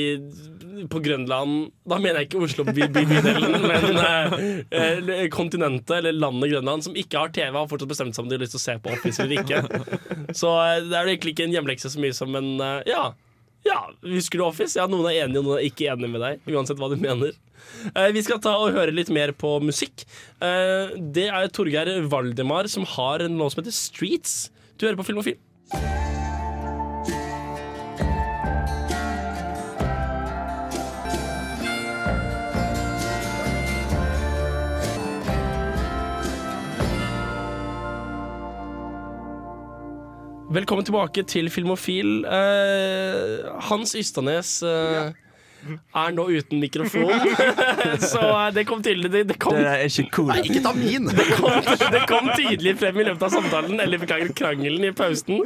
[0.92, 1.56] på Grønland
[1.88, 4.38] Da mener jeg ikke Oslo by, by, bydelen, men eh,
[4.70, 8.38] eh, kontinentet eller landet Grønland, som ikke har TV, har fortsatt bestemt seg om de
[8.38, 10.36] har lyst til å se på Office eller ikke.
[10.36, 10.54] Så
[10.84, 13.12] det er egentlig ikke en hjemlekse så mye som en uh, Ja.
[13.66, 14.76] Ja, Husker du Office?
[14.78, 16.44] Ja, Noen er enige, og noen er ikke enige med deg.
[16.54, 17.34] Uansett hva du mener.
[17.96, 20.06] Uh, vi skal ta og høre litt mer på musikk.
[20.38, 24.38] Uh, det er Torgeir Valdemar som har en låt som heter Streets.
[24.78, 26.15] Du hører på Film og Film.
[40.56, 42.22] Velkommen tilbake til Filmofil.
[42.24, 45.10] Eh, Hans Ystanes eh,
[45.96, 47.12] er nå uten mikrofon,
[48.12, 50.30] så eh, det kom tydelig det, det kom, Det er ikke cool.
[50.32, 51.08] Nei, ikke ta min!
[51.18, 55.44] det kom, det kom tydelig frem i løpet av samtalen Eller beklager krangelen i pausen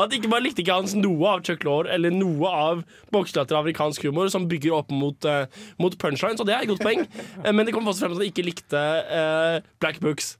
[0.00, 2.82] At ikke bare likte ikke Hans noe av Chuck Lorre Eller noe av
[3.14, 5.44] bokslatter amerikansk humor Som bygger opp mot, uh,
[5.82, 7.04] mot punchlines Og det er et godt poeng.
[7.44, 10.34] Eh, Men det kom også frem at han ikke likte uh, Black Books.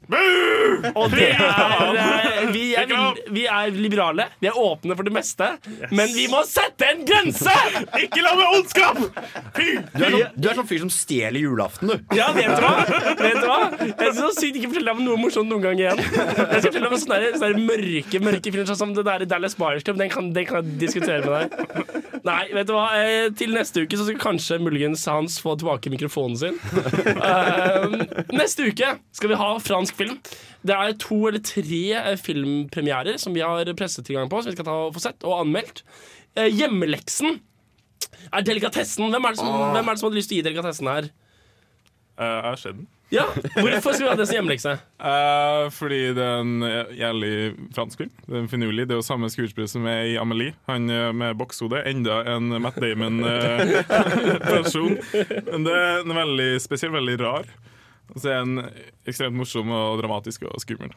[0.94, 2.89] Og det er uh, vi, er
[3.32, 4.27] vi er liberale.
[4.40, 5.51] Vi er åpne for det meste.
[5.90, 7.55] Men vi må sette en grense!
[8.01, 9.01] Ikke la meg ondskap!
[9.21, 12.17] Du er, sånn, du er sånn fyr som stjeler julaften, du.
[12.17, 12.73] Ja, vet du hva?
[13.21, 13.59] Vet du hva?
[13.81, 16.01] Jeg skal så sykt ikke fortelle deg om noe morsomt noen gang igjen.
[16.01, 19.57] Jeg skal fortelle om sånne, sånne der mørke mørke filmer, sånn som det der Dallas
[19.59, 19.99] Buyers Club.
[20.01, 22.07] Den kan, den kan jeg diskutere med deg.
[22.27, 22.87] Nei, vet du hva?
[23.01, 26.59] Eh, Til neste uke så skal kanskje muligens Hans få tilbake mikrofonen sin.
[27.17, 27.99] Eh,
[28.37, 30.19] neste uke skal vi ha fransk film.
[30.67, 34.69] Det er to eller tre eh, filmpremierer som vi har pressetilgang på, som vi skal
[34.69, 35.85] ta og få sett og anmeldt.
[36.37, 37.39] Eh, Hjemmeleksen
[38.31, 39.11] er delikatessen.
[39.11, 41.05] Hvem er, det som, hvem er det som hadde lyst til å gi delikatessen her?
[42.21, 42.89] Uh, jeg har sett den.
[43.11, 44.73] Ja, Hvorfor skal vi ha det som hjemmelekse?
[45.03, 46.63] Uh, fordi det er en
[46.95, 47.35] jævlig
[47.75, 48.13] fransk film.
[48.27, 48.85] Det er en finurlig.
[48.87, 50.53] Det er jo samme skuespiller som er i Amelie.
[50.71, 51.79] Han eh, med bokshode.
[51.91, 54.95] Enda en Matt Damon-versjon.
[55.51, 57.47] Men det er en veldig spesiell, veldig rar.
[58.15, 58.55] Og så er den
[59.09, 60.91] ekstremt morsom og dramatisk og skummel.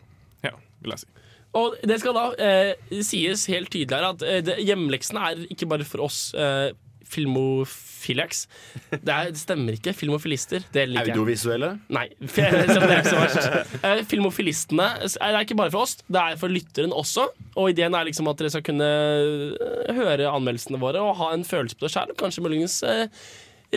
[0.45, 0.53] Ja,
[0.83, 1.09] vil jeg si.
[1.57, 5.85] Og det skal da eh, sies helt tydelig her at eh, det, er ikke bare
[5.85, 6.73] for oss eh,
[7.13, 8.43] filmofiliacs.
[8.91, 9.93] Det, er, det stemmer ikke.
[9.97, 10.65] Filmofilister.
[10.73, 11.15] Det liker jeg.
[11.15, 11.71] Audiovisuelle?
[11.93, 13.79] Nei, det er ikke så verst.
[13.79, 17.29] Eh, Filmofilistene er ikke bare for oss, det er for lytteren også.
[17.53, 21.47] Og ideen er liksom at dere skal kunne eh, høre anmeldelsene våre og ha en
[21.47, 22.13] følelse på det sjøl.
[22.19, 23.07] Kanskje muligens eh,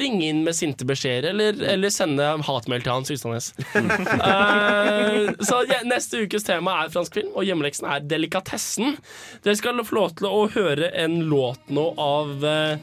[0.00, 3.50] ringe inn med sinte beskjeder eller, eller sende hatmail til Hans Ystadnes.
[3.76, 8.98] uh, så ja, neste ukes tema er fransk film, og hjemmeleksen er delikatessen.
[9.44, 12.76] Dere skal få lov til å høre en låt nå av eh,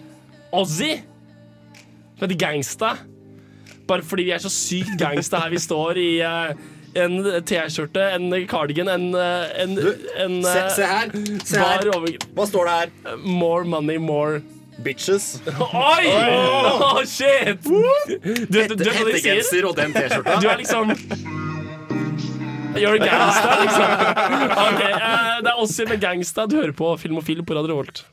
[0.54, 0.92] Ozzy.
[2.18, 2.94] Som heter Gangsta.
[3.90, 6.54] Bare fordi vi er så sykt gangsta her vi står i uh,
[6.96, 9.74] en T-skjorte, en cardigan, en, eh, en,
[10.24, 11.10] en se- eh, se her,
[11.44, 11.90] se her.
[11.98, 13.18] over- Hva står det her?
[13.26, 14.44] More money, more
[14.86, 15.42] Bitches.
[15.48, 16.06] Oi!
[16.14, 17.60] Oh, shit!
[17.66, 17.84] Du,
[18.48, 18.90] du, du, du?
[18.94, 20.38] Hettegenser og den T-skjorta.
[20.42, 20.94] Du er liksom
[22.78, 23.90] You're a gangsta, liksom.
[24.70, 26.48] Okay, eh, Det er Ossi med gangsta.
[26.50, 28.06] Du hører på Filmofil på Radio Revolt.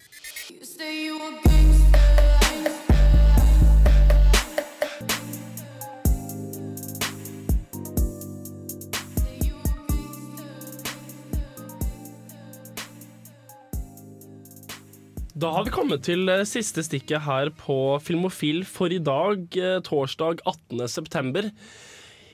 [15.41, 19.79] Da har vi kommet til eh, siste stikket her på Filmofil for i dag, eh,
[19.87, 20.83] torsdag 18.
[20.91, 21.49] september.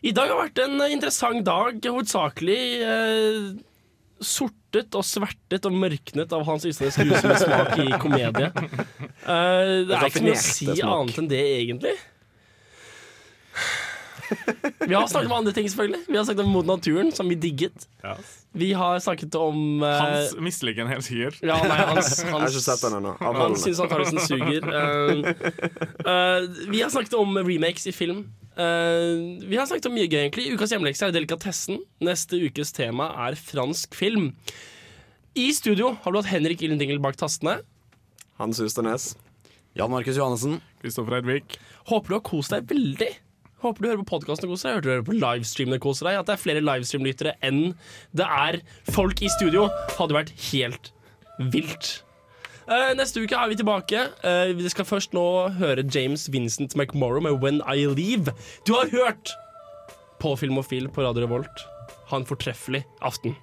[0.03, 3.47] I dag har vært en eh, interessant dag, hovedsakelig eh,
[4.19, 8.51] sortet og svertet og mørknet av Hans Ysnes grusomme smak i komedie.
[9.27, 11.95] Eh, det er ikke noe å si annet enn det, egentlig.
[14.87, 16.03] Vi har snakket om andre ting, selvfølgelig.
[16.09, 17.87] Vi har snakket om Mot naturen, som vi digget.
[18.57, 21.43] Vi har snakket om uh, Hans misliker den helt sikkert.
[21.45, 23.13] ja, nei, hans, hans, Jeg har ikke sett den ennå.
[23.21, 24.65] Han syns antakelsen suger.
[24.65, 25.27] Uh,
[26.07, 28.25] uh, vi har snakket om remakes i film.
[28.57, 30.49] Uh, vi har snakket om mye gøy, egentlig.
[30.57, 31.83] Ukas hjemmelekse er delikatessen.
[32.05, 34.31] Neste ukes tema er fransk film.
[35.37, 37.59] I studio har du hatt Henrik Illendingel bak tastene.
[38.41, 39.13] Hans Husternes.
[39.77, 40.63] Jan Markus Johannessen.
[40.81, 41.59] Kristoffer Eidvik.
[41.91, 43.13] Håper du har kost deg veldig.
[43.67, 44.77] Håper du hører på podkasten og koser deg.
[44.77, 46.19] Hørte du hører på livestreamene og koser deg.
[46.21, 47.63] At det er flere livestream-lyttere enn
[48.17, 48.61] det er
[48.95, 49.67] folk i studio,
[49.97, 50.93] hadde vært helt
[51.53, 51.97] vilt.
[52.67, 54.07] Uh, neste uke er vi tilbake.
[54.27, 55.25] Uh, vi skal først nå
[55.59, 58.35] høre James Vincent McMorrow med 'When I Leave'.
[58.67, 59.35] Du har hørt
[60.21, 61.67] på Filmofil på Radio Revolt.
[62.11, 63.37] Ha en fortreffelig aften.